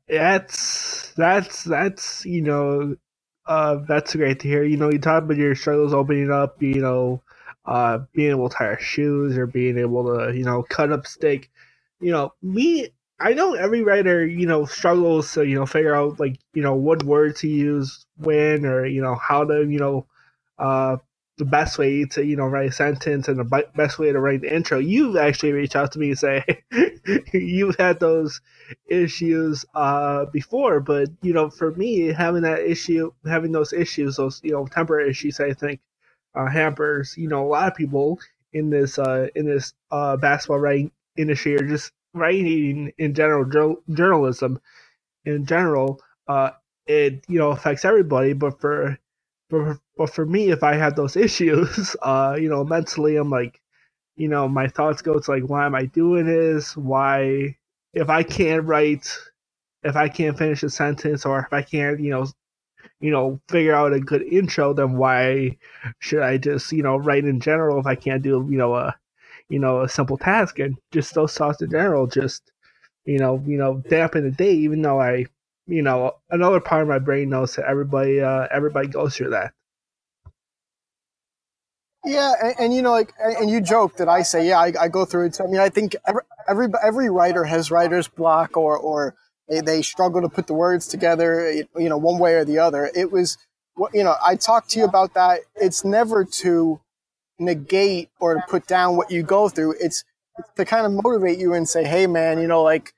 [0.08, 2.96] That's that's that's you know
[3.46, 4.62] uh, that's great to hear.
[4.62, 7.22] You know, you talk about your struggles opening up, you know,
[7.68, 11.06] uh, being able to tie your shoes or being able to, you know, cut up
[11.06, 11.50] steak.
[12.00, 12.88] You know, me,
[13.20, 16.74] I know every writer, you know, struggles to, you know, figure out like, you know,
[16.74, 20.06] what words to use when or, you know, how to, you know,
[20.58, 20.96] uh,
[21.36, 24.40] the best way to you know write a sentence and the best way to write
[24.40, 26.44] the intro you've actually reached out to me and say
[27.32, 28.40] you've had those
[28.88, 34.40] issues uh, before but you know for me having that issue having those issues those
[34.42, 35.80] you know temporary issues i think
[36.34, 38.18] uh, hampers you know a lot of people
[38.52, 44.60] in this uh, in this uh, basketball writing industry or just writing in general journalism
[45.24, 46.50] in general uh,
[46.86, 48.98] it you know affects everybody but for
[49.50, 53.60] but but for me, if I have those issues, uh, you know, mentally, I'm like,
[54.16, 56.76] you know, my thoughts go to like, why am I doing this?
[56.76, 57.56] Why,
[57.94, 59.12] if I can't write,
[59.82, 62.26] if I can't finish a sentence, or if I can't, you know,
[63.00, 65.56] you know, figure out a good intro, then why
[65.98, 68.96] should I just, you know, write in general if I can't do, you know, a,
[69.48, 72.50] you know, a simple task and just those thoughts in general, just,
[73.04, 75.26] you know, you know, dampen the day, even though I
[75.68, 79.52] you know, another part of my brain knows that everybody uh, everybody goes through that.
[82.04, 84.88] Yeah, and, and, you know, like, and you joke that I say, yeah, I, I
[84.88, 85.34] go through it.
[85.34, 89.14] So, I mean, I think every, every every writer has writer's block, or or
[89.48, 92.90] they, they struggle to put the words together, you know, one way or the other.
[92.94, 93.38] It was,
[93.92, 95.40] you know, I talked to you about that.
[95.56, 96.80] It's never to
[97.38, 99.74] negate or to put down what you go through.
[99.80, 100.04] It's
[100.56, 102.92] to kind of motivate you and say, hey, man, you know, like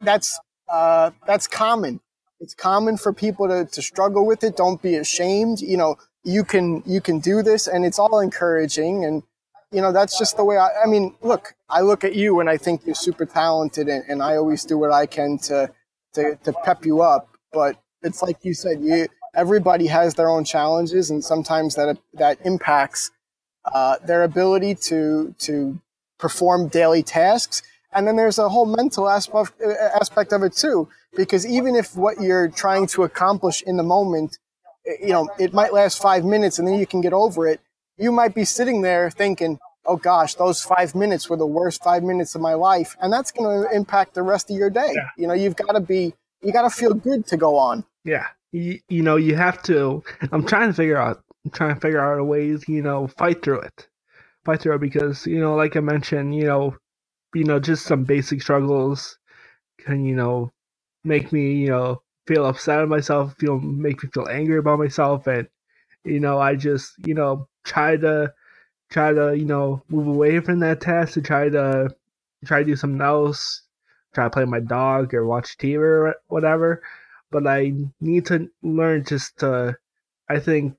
[0.00, 2.00] that's uh, that's common.
[2.40, 4.56] It's common for people to, to struggle with it.
[4.56, 5.60] Don't be ashamed.
[5.60, 9.04] You know, you can you can do this, and it's all encouraging.
[9.04, 9.22] And
[9.72, 10.68] you know, that's just the way I.
[10.84, 14.22] I mean, look, I look at you and I think you're super talented, and, and
[14.22, 15.70] I always do what I can to
[16.14, 17.28] to to pep you up.
[17.52, 22.38] But it's like you said, you everybody has their own challenges, and sometimes that that
[22.44, 23.10] impacts
[23.72, 25.80] uh, their ability to to
[26.18, 29.52] perform daily tasks and then there's a whole mental aspect,
[30.00, 34.38] aspect of it too, because even if what you're trying to accomplish in the moment,
[35.00, 37.60] you know, it might last five minutes and then you can get over it.
[37.98, 42.02] You might be sitting there thinking, oh gosh, those five minutes were the worst five
[42.02, 42.96] minutes of my life.
[43.00, 44.92] And that's going to impact the rest of your day.
[44.94, 45.08] Yeah.
[45.16, 47.84] You know, you've got to be, you got to feel good to go on.
[48.04, 48.26] Yeah.
[48.52, 52.00] You, you know, you have to, I'm trying to figure out, I'm trying to figure
[52.00, 53.88] out a ways, you know, fight through it.
[54.44, 56.76] Fight through it because, you know, like I mentioned, you know,
[57.34, 59.18] you know, just some basic struggles
[59.78, 60.52] can, you know,
[61.04, 65.26] make me, you know, feel upset at myself, feel make me feel angry about myself
[65.26, 65.48] and
[66.04, 68.32] you know, I just, you know, try to
[68.90, 71.94] try to, you know, move away from that task to try to
[72.44, 73.62] try to do something else,
[74.14, 76.82] try to play my dog or watch TV or whatever.
[77.30, 79.76] But I need to learn just to
[80.28, 80.76] I think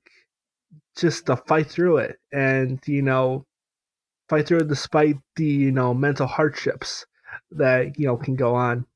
[0.96, 3.46] just to fight through it and, you know,
[4.28, 7.06] fight through it despite the you know mental hardships
[7.50, 8.86] that you know can go on.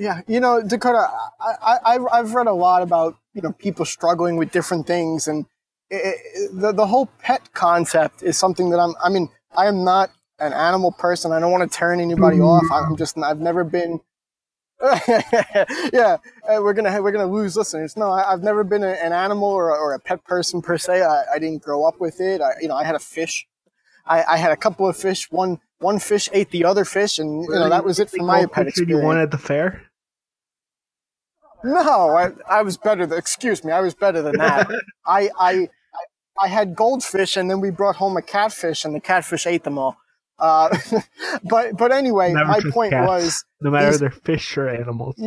[0.00, 1.06] Yeah, you know, Dakota,
[1.40, 5.44] I, I I've read a lot about you know people struggling with different things, and
[5.90, 8.94] it, it, the the whole pet concept is something that I'm.
[9.04, 11.32] I mean, I am not an animal person.
[11.32, 12.72] I don't want to turn anybody mm-hmm.
[12.72, 12.86] off.
[12.88, 13.18] I'm just.
[13.18, 14.00] I've never been
[15.92, 16.16] yeah,
[16.48, 17.98] we're gonna we're gonna lose listeners.
[17.98, 21.02] No, I, have never been a, an animal or, or, a pet person per se.
[21.02, 22.40] I, I didn't grow up with it.
[22.40, 23.46] I, you know, I had a fish.
[24.06, 25.30] I, I, had a couple of fish.
[25.30, 28.46] One one fish ate the other fish, and you know that was it for my
[28.46, 29.00] pet experience.
[29.02, 29.89] You won at the fair?
[31.64, 33.06] No, I, I was better.
[33.06, 34.70] Than, excuse me, I was better than that.
[35.06, 35.68] I, I
[36.40, 39.78] I had goldfish, and then we brought home a catfish, and the catfish ate them
[39.78, 39.96] all.
[40.38, 40.74] Uh,
[41.44, 45.16] but but anyway, Never my point cats, was no matter they're fish or animals.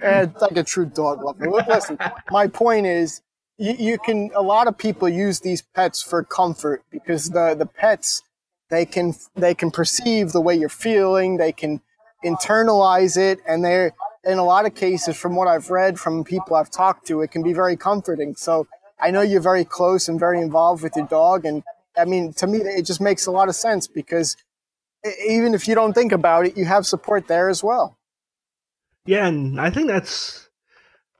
[0.00, 1.50] it's like a true dog lover.
[1.50, 1.98] Listen,
[2.30, 3.22] my point is,
[3.56, 4.30] you, you, can.
[4.34, 8.22] A lot of people use these pets for comfort because the the pets
[8.68, 11.38] they can they can perceive the way you're feeling.
[11.38, 11.80] They can
[12.24, 13.92] internalize it, and they're
[14.24, 17.30] in a lot of cases, from what I've read from people I've talked to, it
[17.30, 18.34] can be very comforting.
[18.36, 18.66] So
[18.98, 21.62] I know you're very close and very involved with your dog, and
[21.96, 24.36] I mean, to me, it just makes a lot of sense because
[25.26, 27.96] even if you don't think about it, you have support there as well.
[29.06, 30.48] Yeah, and I think that's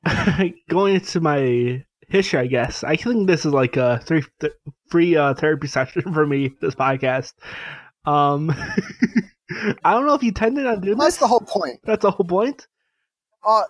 [0.69, 2.41] going into my history.
[2.41, 4.55] I guess I think this is like a three th-
[4.89, 6.53] free uh, therapy session for me.
[6.61, 7.35] This podcast.
[8.07, 8.55] Um,
[9.85, 11.81] I don't know if you tended on doing That's the whole point.
[11.85, 12.67] That's the whole point.
[13.47, 13.63] Uh,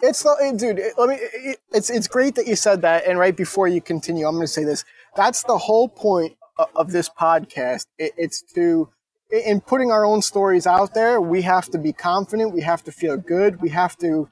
[0.00, 0.78] it's the dude.
[0.78, 1.16] It, let me.
[1.16, 3.06] It, it's it's great that you said that.
[3.06, 4.84] And right before you continue, I'm going to say this.
[5.16, 6.36] That's the whole point
[6.76, 7.86] of this podcast.
[7.98, 8.88] It, it's to
[9.30, 11.20] in putting our own stories out there.
[11.20, 12.52] We have to be confident.
[12.52, 13.60] We have to feel good.
[13.60, 14.28] We have to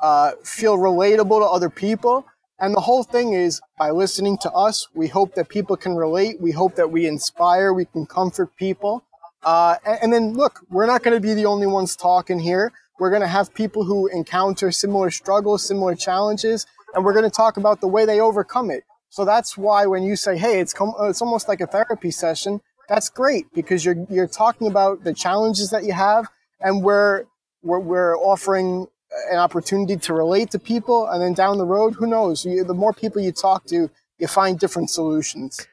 [0.00, 2.26] uh, feel relatable to other people.
[2.58, 6.40] And the whole thing is by listening to us, we hope that people can relate.
[6.40, 7.72] We hope that we inspire.
[7.72, 9.04] We can comfort people.
[9.42, 12.72] Uh, and, and then look, we're not going to be the only ones talking here.
[12.98, 17.30] We're going to have people who encounter similar struggles, similar challenges, and we're going to
[17.30, 18.84] talk about the way they overcome it.
[19.08, 22.60] So that's why when you say, "Hey, it's com- it's almost like a therapy session,"
[22.88, 26.28] that's great because you're you're talking about the challenges that you have,
[26.60, 27.24] and we're
[27.62, 28.86] we're, we're offering
[29.30, 32.44] an opportunity to relate to people, and then down the road, who knows?
[32.44, 35.66] You, the more people you talk to, you find different solutions.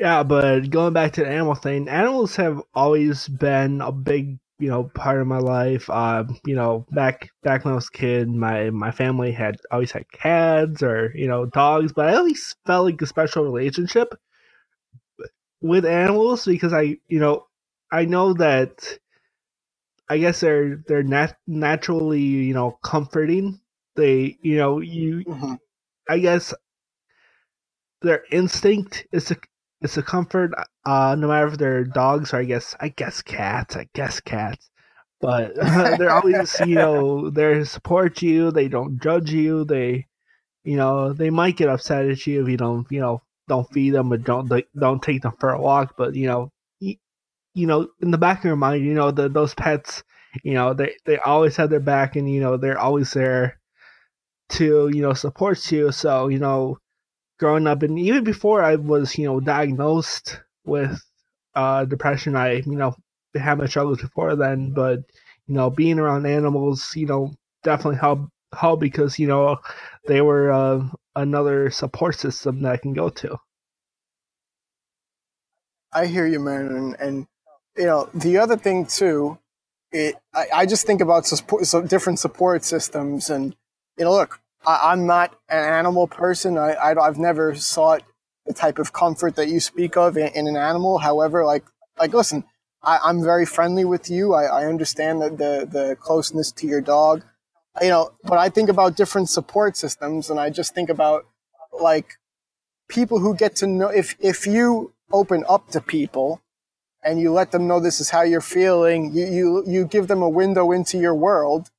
[0.00, 4.68] Yeah, but going back to the animal thing, animals have always been a big you
[4.70, 5.90] know part of my life.
[5.90, 9.92] Uh, you know, back back when I was a kid, my my family had always
[9.92, 14.14] had cats or you know dogs, but I always felt like a special relationship
[15.62, 17.46] with animals because I you know
[17.92, 18.98] I know that
[20.10, 23.60] I guess they're they're nat- naturally you know comforting.
[23.96, 25.54] They you know you mm-hmm.
[26.08, 26.54] I guess
[28.02, 29.36] their instinct is to
[29.82, 30.52] it's a comfort,
[30.84, 33.76] uh, no matter if they're dogs or I guess I guess cats.
[33.76, 34.70] I guess cats,
[35.20, 38.50] but they're always you know they support you.
[38.50, 39.64] They don't judge you.
[39.64, 40.06] They,
[40.64, 43.90] you know, they might get upset at you if you don't you know don't feed
[43.90, 45.94] them or don't don't take them for a walk.
[45.96, 46.52] But you know,
[47.54, 50.02] you know, in the back of your mind, you know, the, those pets,
[50.42, 53.58] you know, they, they always have their back and, you know, they're always there
[54.50, 55.92] to, you know, support you.
[55.92, 56.78] So, you know,
[57.40, 61.02] growing up and even before I was, you know, diagnosed with
[61.56, 62.96] uh, depression, I, you know,
[63.34, 65.00] had my struggles before then, but,
[65.48, 67.34] you know, being around animals, you know,
[67.64, 69.58] definitely helped help because, you know,
[70.08, 70.84] they were uh,
[71.16, 73.38] another support system that I can go to.
[75.92, 77.28] I hear you, man, and, and
[77.76, 79.38] you know the other thing too,
[79.92, 83.56] it I, I just think about support, so different support systems, and
[83.98, 86.58] you know, look, I, am not an animal person.
[86.58, 88.02] I, I have never sought
[88.46, 90.98] the type of comfort that you speak of in, in an animal.
[90.98, 91.64] However, like
[91.98, 92.44] like listen,
[92.82, 94.34] I, am very friendly with you.
[94.34, 97.22] I, I understand that the the closeness to your dog,
[97.80, 101.26] you know, but I think about different support systems, and I just think about
[101.78, 102.16] like
[102.88, 106.40] people who get to know if if you open up to people
[107.02, 110.22] and you let them know this is how you're feeling, you, you, you give them
[110.22, 111.70] a window into your world,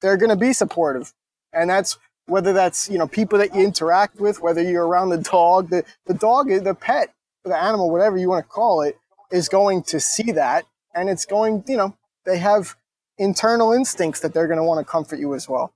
[0.00, 1.12] they're going to be supportive.
[1.52, 5.18] And that's whether that's, you know, people that you interact with, whether you're around the
[5.18, 7.12] dog, the, the dog, the pet,
[7.44, 8.96] the animal, whatever you want to call it,
[9.32, 10.64] is going to see that.
[10.94, 12.76] And it's going, you know, they have
[13.18, 15.72] internal instincts that they're going to want to comfort you as well.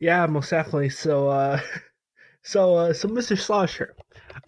[0.00, 0.90] Yeah, most definitely.
[0.90, 1.60] So, uh,
[2.42, 3.38] so, uh, so Mr.
[3.38, 3.94] Schlosser,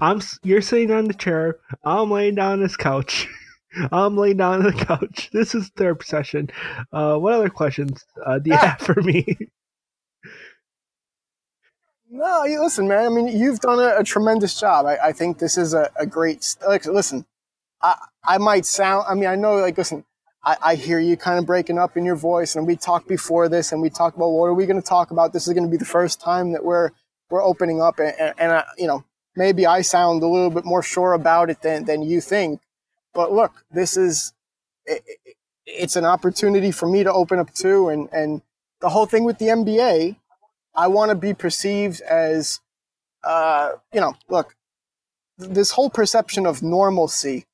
[0.00, 1.58] I'm you're sitting on the chair.
[1.84, 3.28] I'm laying down on this couch.
[3.92, 5.30] I'm laying down on the couch.
[5.32, 6.50] This is therapy session.
[6.92, 9.36] Uh, what other questions uh, do you have for me?
[12.10, 13.04] No, you listen, man.
[13.04, 14.86] I mean, you've done a, a tremendous job.
[14.86, 16.56] I, I, think this is a, a great.
[16.66, 17.26] Like, listen,
[17.82, 19.04] I I might sound.
[19.08, 19.56] I mean, I know.
[19.56, 20.04] Like, listen,
[20.42, 23.48] I, I hear you kind of breaking up in your voice, and we talked before
[23.48, 25.32] this, and we talked about what are we going to talk about.
[25.32, 26.90] This is going to be the first time that we're
[27.30, 29.04] we're opening up, and, and, and I, you know,
[29.38, 32.60] maybe I sound a little bit more sure about it than, than you think.
[33.14, 34.32] But look, this is,
[34.84, 35.02] it,
[35.64, 37.88] it's an opportunity for me to open up too.
[37.88, 38.42] And, and
[38.80, 40.16] the whole thing with the NBA,
[40.74, 42.60] I want to be perceived as,
[43.24, 44.54] uh, you know, look,
[45.38, 47.46] this whole perception of normalcy,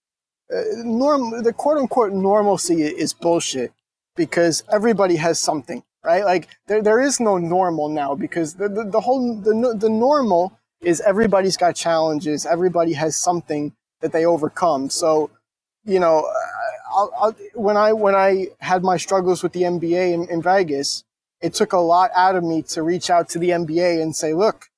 [0.54, 3.72] uh, norm, the quote unquote normalcy is bullshit
[4.16, 6.24] because everybody has something, right?
[6.24, 10.58] Like there, there is no normal now because the, the, the whole, the, the normal
[10.82, 12.46] is everybody's got challenges.
[12.46, 14.90] Everybody has something that they overcome.
[14.90, 15.30] So,
[15.84, 16.30] you know,
[16.94, 21.04] I'll, I'll, when I when I had my struggles with the NBA in, in Vegas,
[21.44, 24.32] it took a lot out of me to reach out to the NBA and say,
[24.32, 24.70] look,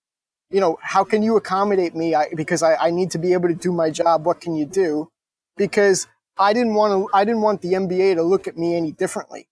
[0.51, 2.13] you know, how can you accommodate me?
[2.17, 4.27] I, because I, I need to be able to do my job.
[4.27, 5.09] What can you do?
[5.57, 8.91] Because I didn't want to, I didn't want the NBA to look at me any
[8.91, 9.47] differently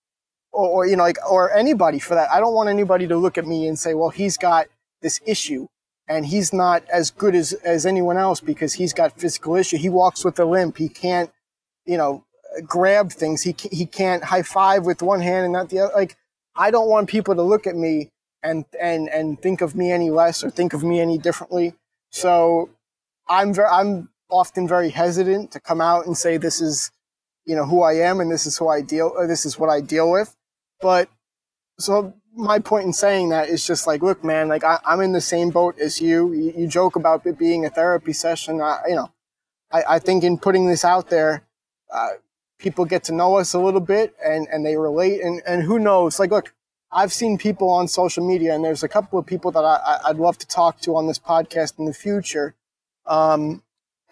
[0.51, 2.29] or, or, you know, like, or anybody for that.
[2.33, 4.67] I don't want anybody to look at me and say, well, he's got
[5.01, 5.69] this issue
[6.09, 9.77] and he's not as good as, as anyone else because he's got physical issue.
[9.77, 10.79] He walks with a limp.
[10.79, 11.31] He can't,
[11.87, 12.25] you know,
[12.67, 13.43] grab things.
[13.43, 15.95] He, he can't high five with one hand and not the other.
[15.95, 16.17] Like,
[16.57, 18.11] I don't want people to look at me
[18.43, 21.75] and, and, and think of me any less or think of me any differently.
[22.11, 22.71] So
[23.29, 26.91] I'm very, I'm often very hesitant to come out and say this is,
[27.45, 29.81] you know, who I am and this is who I deal, this is what I
[29.81, 30.37] deal with.
[30.81, 31.09] But
[31.79, 35.13] so my point in saying that is just like, look, man, like I, am in
[35.13, 36.33] the same boat as you.
[36.33, 36.53] you.
[36.57, 36.67] you.
[36.67, 38.61] joke about it being a therapy session.
[38.61, 39.13] I, you know,
[39.73, 41.43] I, I think in putting this out there,
[41.93, 42.11] uh,
[42.65, 45.21] people get to know us a little bit and, and they relate.
[45.21, 46.19] And, and who knows?
[46.19, 46.53] Like, look,
[46.91, 50.17] I've seen people on social media, and there's a couple of people that I, I'd
[50.17, 52.55] love to talk to on this podcast in the future.
[53.05, 53.63] Um,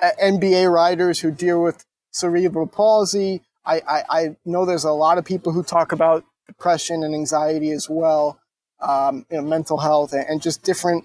[0.02, 3.42] NBA writers who deal with cerebral palsy.
[3.64, 7.70] I, I, I know there's a lot of people who talk about depression and anxiety
[7.70, 8.40] as well,
[8.80, 11.04] um, you know, mental health and, and just different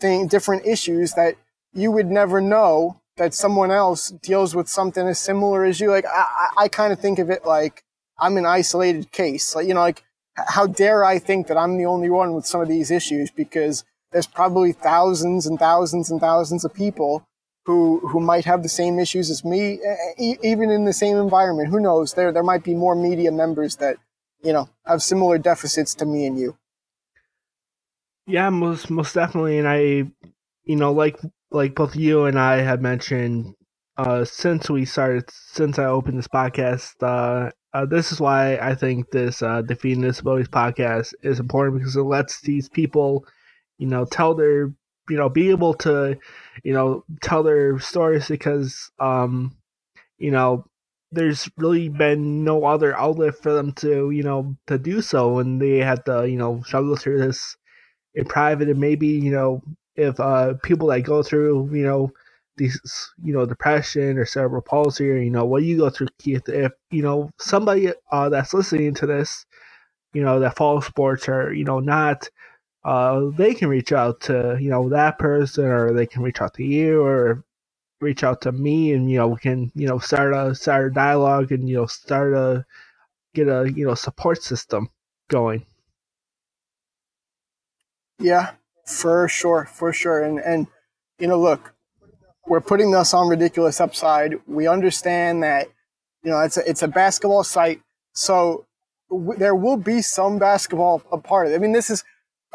[0.00, 1.34] thing, different issues that
[1.72, 5.90] you would never know that someone else deals with something as similar as you.
[5.90, 7.84] Like I, I, kind of think of it like
[8.18, 9.54] I'm an isolated case.
[9.54, 10.02] Like you know, like
[10.36, 13.84] how dare I think that I'm the only one with some of these issues because
[14.12, 17.26] there's probably thousands and thousands and thousands of people
[17.66, 19.78] who who might have the same issues as me,
[20.18, 21.70] even in the same environment.
[21.70, 22.14] Who knows?
[22.14, 23.96] There there might be more media members that
[24.44, 26.56] you know, have similar deficits to me and you.
[28.26, 29.78] Yeah, most most definitely, and I,
[30.64, 31.18] you know, like
[31.54, 33.54] like both you and I have mentioned,
[33.96, 38.74] uh, since we started, since I opened this podcast, uh, uh this is why I
[38.74, 43.24] think this uh, defeating disabilities podcast is important because it lets these people,
[43.78, 44.72] you know, tell their,
[45.08, 46.18] you know, be able to,
[46.64, 49.56] you know, tell their stories because, um,
[50.18, 50.66] you know,
[51.12, 55.62] there's really been no other outlet for them to, you know, to do so, and
[55.62, 57.56] they had to, you know, struggle through this
[58.14, 59.62] in private, and maybe, you know,
[59.96, 62.12] if uh, people that go through, you know,
[62.56, 62.80] these,
[63.22, 66.72] you know, depression or cerebral palsy or, you know, what you go through, Keith, if,
[66.90, 69.46] you know, somebody uh, that's listening to this,
[70.14, 72.28] you know, that follows sports or, you know, not,
[72.84, 76.54] uh, they can reach out to, you know, that person or they can reach out
[76.54, 77.44] to you or
[78.00, 80.94] reach out to me and, you know, we can, you know, start a, start a
[80.94, 82.64] dialogue and, you know, start a,
[83.34, 84.88] get a, you know, support system
[85.28, 85.66] going.
[88.20, 88.52] Yeah,
[88.86, 90.22] for sure, for sure.
[90.22, 90.66] And, and,
[91.18, 91.74] you know, look,
[92.46, 94.34] we're putting this on ridiculous upside.
[94.46, 95.68] We understand that,
[96.22, 97.80] you know, it's a, it's a basketball site.
[98.12, 98.66] So
[99.10, 101.56] w- there will be some basketball a part of it.
[101.56, 102.04] I mean, this is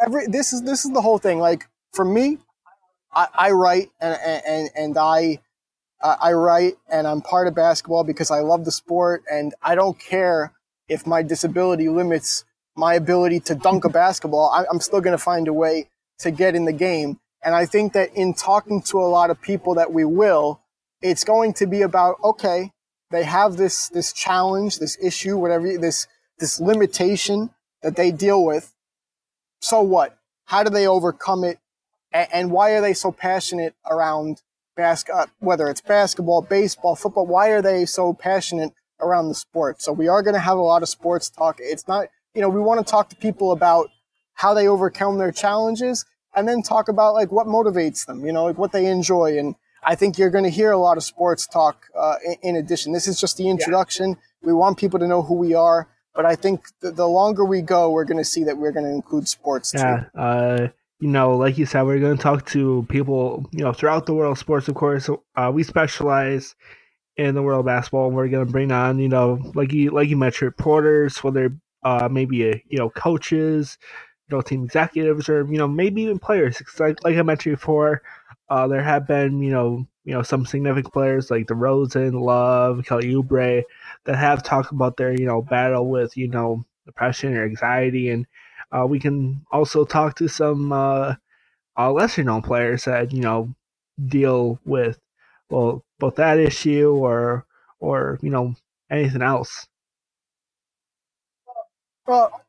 [0.04, 1.40] every, this is, this is the whole thing.
[1.40, 2.38] Like for me,
[3.14, 5.40] I, I write and, and, and I,
[6.02, 9.76] uh, I write and I'm part of basketball because I love the sport and I
[9.76, 10.54] don't care
[10.88, 14.50] if my disability limits my ability to dunk a basketball.
[14.50, 15.90] I, I'm still going to find a way
[16.20, 17.20] to get in the game.
[17.44, 20.62] And I think that in talking to a lot of people that we will,
[21.02, 22.72] it's going to be about, okay,
[23.12, 26.08] they have this, this challenge, this issue, whatever, this,
[26.38, 27.50] this limitation
[27.82, 28.74] that they deal with.
[29.62, 30.18] So what?
[30.46, 31.60] How do they overcome it?
[32.12, 34.42] And, and why are they so passionate around
[34.76, 37.26] basket, uh, whether it's basketball, baseball, football?
[37.26, 39.82] Why are they so passionate around the sport?
[39.82, 41.58] So we are going to have a lot of sports talk.
[41.60, 43.90] It's not, you know, we want to talk to people about
[44.40, 48.46] how they overcome their challenges and then talk about like what motivates them, you know,
[48.46, 49.38] like what they enjoy.
[49.38, 52.56] And I think you're going to hear a lot of sports talk uh, in, in,
[52.56, 52.94] addition.
[52.94, 54.12] This is just the introduction.
[54.12, 54.16] Yeah.
[54.44, 57.62] We want people to know who we are, but I think the, the longer we
[57.62, 60.06] go, we're going to see that we're going to include sports too.
[60.18, 60.70] Uh,
[61.02, 64.14] you know, like you said, we're going to talk to people, you know, throughout the
[64.14, 65.10] world of sports, of course.
[65.36, 66.56] Uh, we specialize
[67.18, 69.92] in the world of basketball, and we're going to bring on, you know, like you
[69.92, 73.78] like you mentioned, reporters, whether uh, maybe a, you know coaches,
[74.30, 76.62] you know, team executives or you know maybe even players.
[76.80, 78.02] Like like I mentioned before,
[78.50, 83.14] uh, there have been you know you know some significant players like DeRozan, Love, Kelly
[83.14, 83.64] Oubre
[84.06, 88.26] that have talked about their you know battle with you know depression or anxiety, and
[88.72, 91.16] uh, we can also talk to some uh,
[91.78, 93.54] uh, lesser known players that you know
[94.08, 95.00] deal with
[95.50, 97.46] well both that issue or
[97.80, 98.56] or you know
[98.92, 99.68] anything else.
[102.06, 102.42] Well,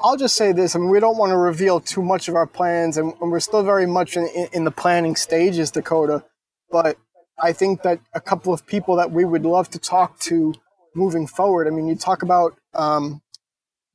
[0.00, 0.74] I'll just say this.
[0.74, 3.62] I mean, we don't want to reveal too much of our plans, and we're still
[3.62, 6.24] very much in, in the planning stages, Dakota.
[6.70, 6.98] But
[7.40, 10.54] I think that a couple of people that we would love to talk to
[10.94, 11.68] moving forward.
[11.68, 13.22] I mean, you talk about um,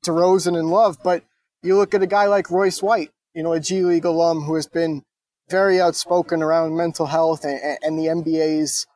[0.06, 1.24] DeRozan and Love, but
[1.62, 4.56] you look at a guy like Royce White, you know, a G League alum who
[4.56, 5.04] has been
[5.50, 8.88] very outspoken around mental health and, and the NBA's,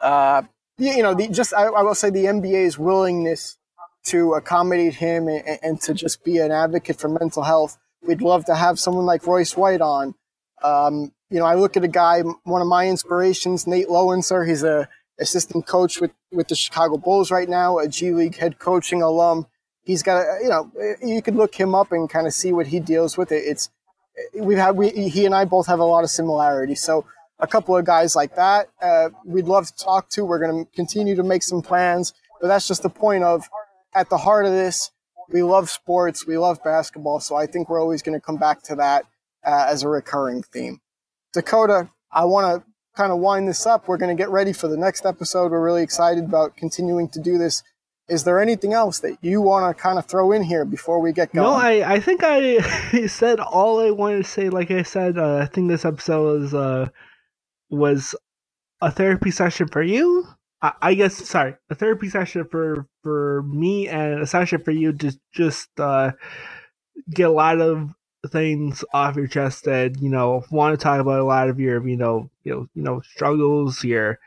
[0.00, 0.42] uh,
[0.78, 3.56] you know, the, just I, I will say the NBA's willingness
[4.06, 7.78] to accommodate him and, and, to just be an advocate for mental health.
[8.02, 10.14] We'd love to have someone like Royce White on.
[10.62, 14.46] Um, you know, I look at a guy, one of my inspirations, Nate Loenser.
[14.46, 14.88] He's a
[15.18, 19.46] assistant coach with, with the Chicago Bulls right now, a G League head coaching alum.
[19.82, 20.70] He's got a, you know,
[21.02, 23.32] you could look him up and kind of see what he deals with.
[23.32, 23.44] It.
[23.44, 23.70] It's,
[24.34, 26.82] we've had, we, he and I both have a lot of similarities.
[26.82, 27.06] So
[27.38, 30.24] a couple of guys like that, uh, we'd love to talk to.
[30.24, 33.48] We're going to continue to make some plans, but that's just the point of
[33.96, 34.90] at the heart of this,
[35.30, 38.62] we love sports, we love basketball, so I think we're always going to come back
[38.64, 39.04] to that
[39.44, 40.80] uh, as a recurring theme.
[41.32, 43.88] Dakota, I want to kind of wind this up.
[43.88, 45.50] We're going to get ready for the next episode.
[45.50, 47.62] We're really excited about continuing to do this.
[48.08, 51.12] Is there anything else that you want to kind of throw in here before we
[51.12, 51.44] get going?
[51.44, 52.60] No, I, I think I
[53.08, 54.48] said all I wanted to say.
[54.48, 56.88] Like I said, uh, I think this episode was uh,
[57.68, 58.14] was
[58.80, 60.24] a therapy session for you,
[60.80, 65.12] I, guess sorry, a therapy session for for me and a session for you to
[65.32, 66.12] just uh,
[67.10, 67.90] get a lot of
[68.32, 71.86] things off your chest that you know want to talk about a lot of your
[71.88, 74.18] you know you know you know struggles your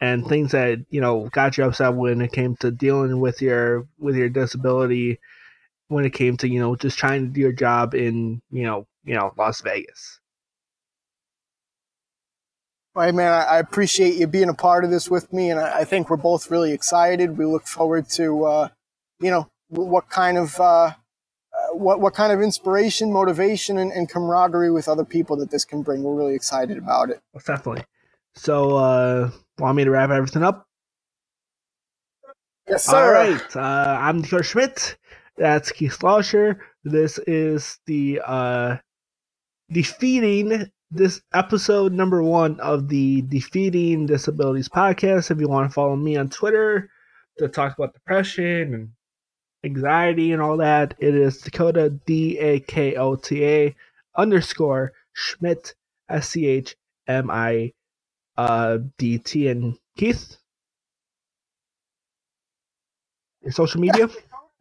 [0.00, 3.88] and things that you know got you upset when it came to dealing with your
[3.98, 5.20] with your disability
[5.88, 8.86] when it came to you know just trying to do your job in you know
[9.04, 10.20] you know Las Vegas.
[12.94, 16.10] Hey man, I appreciate you being a part of this with me, and I think
[16.10, 17.38] we're both really excited.
[17.38, 18.68] We look forward to, uh,
[19.18, 20.92] you know, what kind of uh, uh,
[21.72, 25.80] what what kind of inspiration, motivation, and, and, camaraderie with other people that this can
[25.80, 26.02] bring.
[26.02, 27.22] We're really excited about it.
[27.46, 27.84] definitely.
[28.34, 30.66] So, uh, want me to wrap everything up?
[32.68, 32.96] Yes, sir.
[32.96, 33.56] All right.
[33.56, 34.98] Uh, I'm Dakota Schmidt.
[35.38, 36.60] That's Keith Schlosser.
[36.84, 38.76] This is the uh,
[39.70, 45.30] defeating this episode number one of the Defeating Disabilities podcast.
[45.30, 46.90] If you want to follow me on Twitter
[47.38, 48.88] to talk about depression and
[49.64, 53.74] anxiety and all that, it is Dakota D A K O T A
[54.16, 55.74] underscore Schmidt
[56.10, 56.76] S C H
[57.08, 57.72] M I
[58.36, 60.36] uh, and Keith.
[63.42, 64.08] Your social media.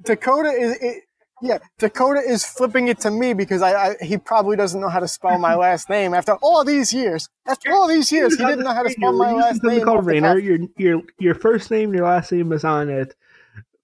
[0.04, 0.78] Dakota is.
[0.82, 1.04] It,
[1.42, 5.00] yeah, Dakota is flipping it to me because I, I, he probably doesn't know how
[5.00, 7.30] to spell my last name after all these years.
[7.48, 9.84] After all these years, he didn't know how to spell my last name.
[9.84, 10.38] Called Rainer.
[10.38, 13.16] Your your your first name, your last name is on it.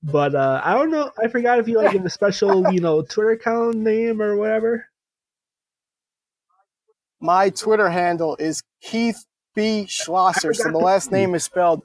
[0.03, 1.11] But uh, I don't know.
[1.21, 4.85] I forgot if you like have a special, you know, Twitter account name or whatever.
[7.19, 9.87] My Twitter handle is Keith B.
[9.87, 10.53] Schlosser.
[10.53, 11.83] So the last name is spelled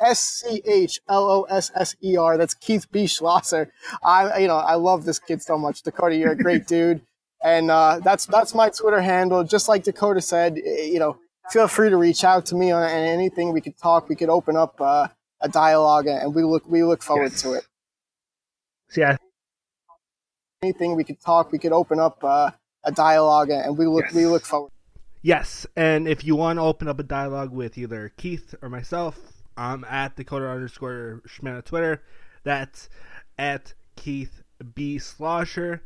[0.00, 2.36] S C H L O S S E R.
[2.36, 3.06] That's Keith B.
[3.06, 3.72] Schlosser.
[4.02, 5.82] I, you know, I love this kid so much.
[5.82, 7.00] Dakota, you're a great dude,
[7.42, 9.42] and uh, that's that's my Twitter handle.
[9.44, 11.18] Just like Dakota said, you know,
[11.50, 13.52] feel free to reach out to me on anything.
[13.52, 14.08] We could talk.
[14.08, 15.08] We could open up uh,
[15.40, 17.42] a dialogue, and we look we look forward yes.
[17.42, 17.66] to it.
[18.96, 19.16] Yeah.
[20.62, 21.52] Anything we could talk.
[21.52, 22.50] We could open up uh,
[22.84, 24.14] a dialogue, and we look yes.
[24.14, 24.72] we look forward.
[25.20, 29.18] Yes, and if you want to open up a dialogue with either Keith or myself,
[29.58, 32.02] I'm at Dakota underscore Schmidt on Twitter.
[32.44, 32.88] That's
[33.36, 34.42] at Keith
[34.74, 35.00] B.
[35.00, 35.82] Schlosser,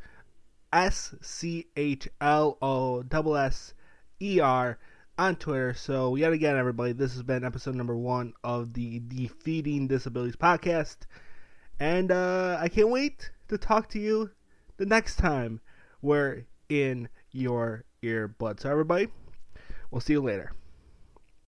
[0.73, 3.75] S C H L O S S
[4.21, 4.79] E R
[5.19, 5.73] on Twitter.
[5.73, 10.99] So, yet again, everybody, this has been episode number one of the Defeating Disabilities podcast.
[11.81, 14.31] And uh, I can't wait to talk to you
[14.77, 15.61] the next time
[16.03, 18.61] we're in your earbud.
[18.61, 19.09] So, everybody,
[19.91, 20.53] we'll see you later.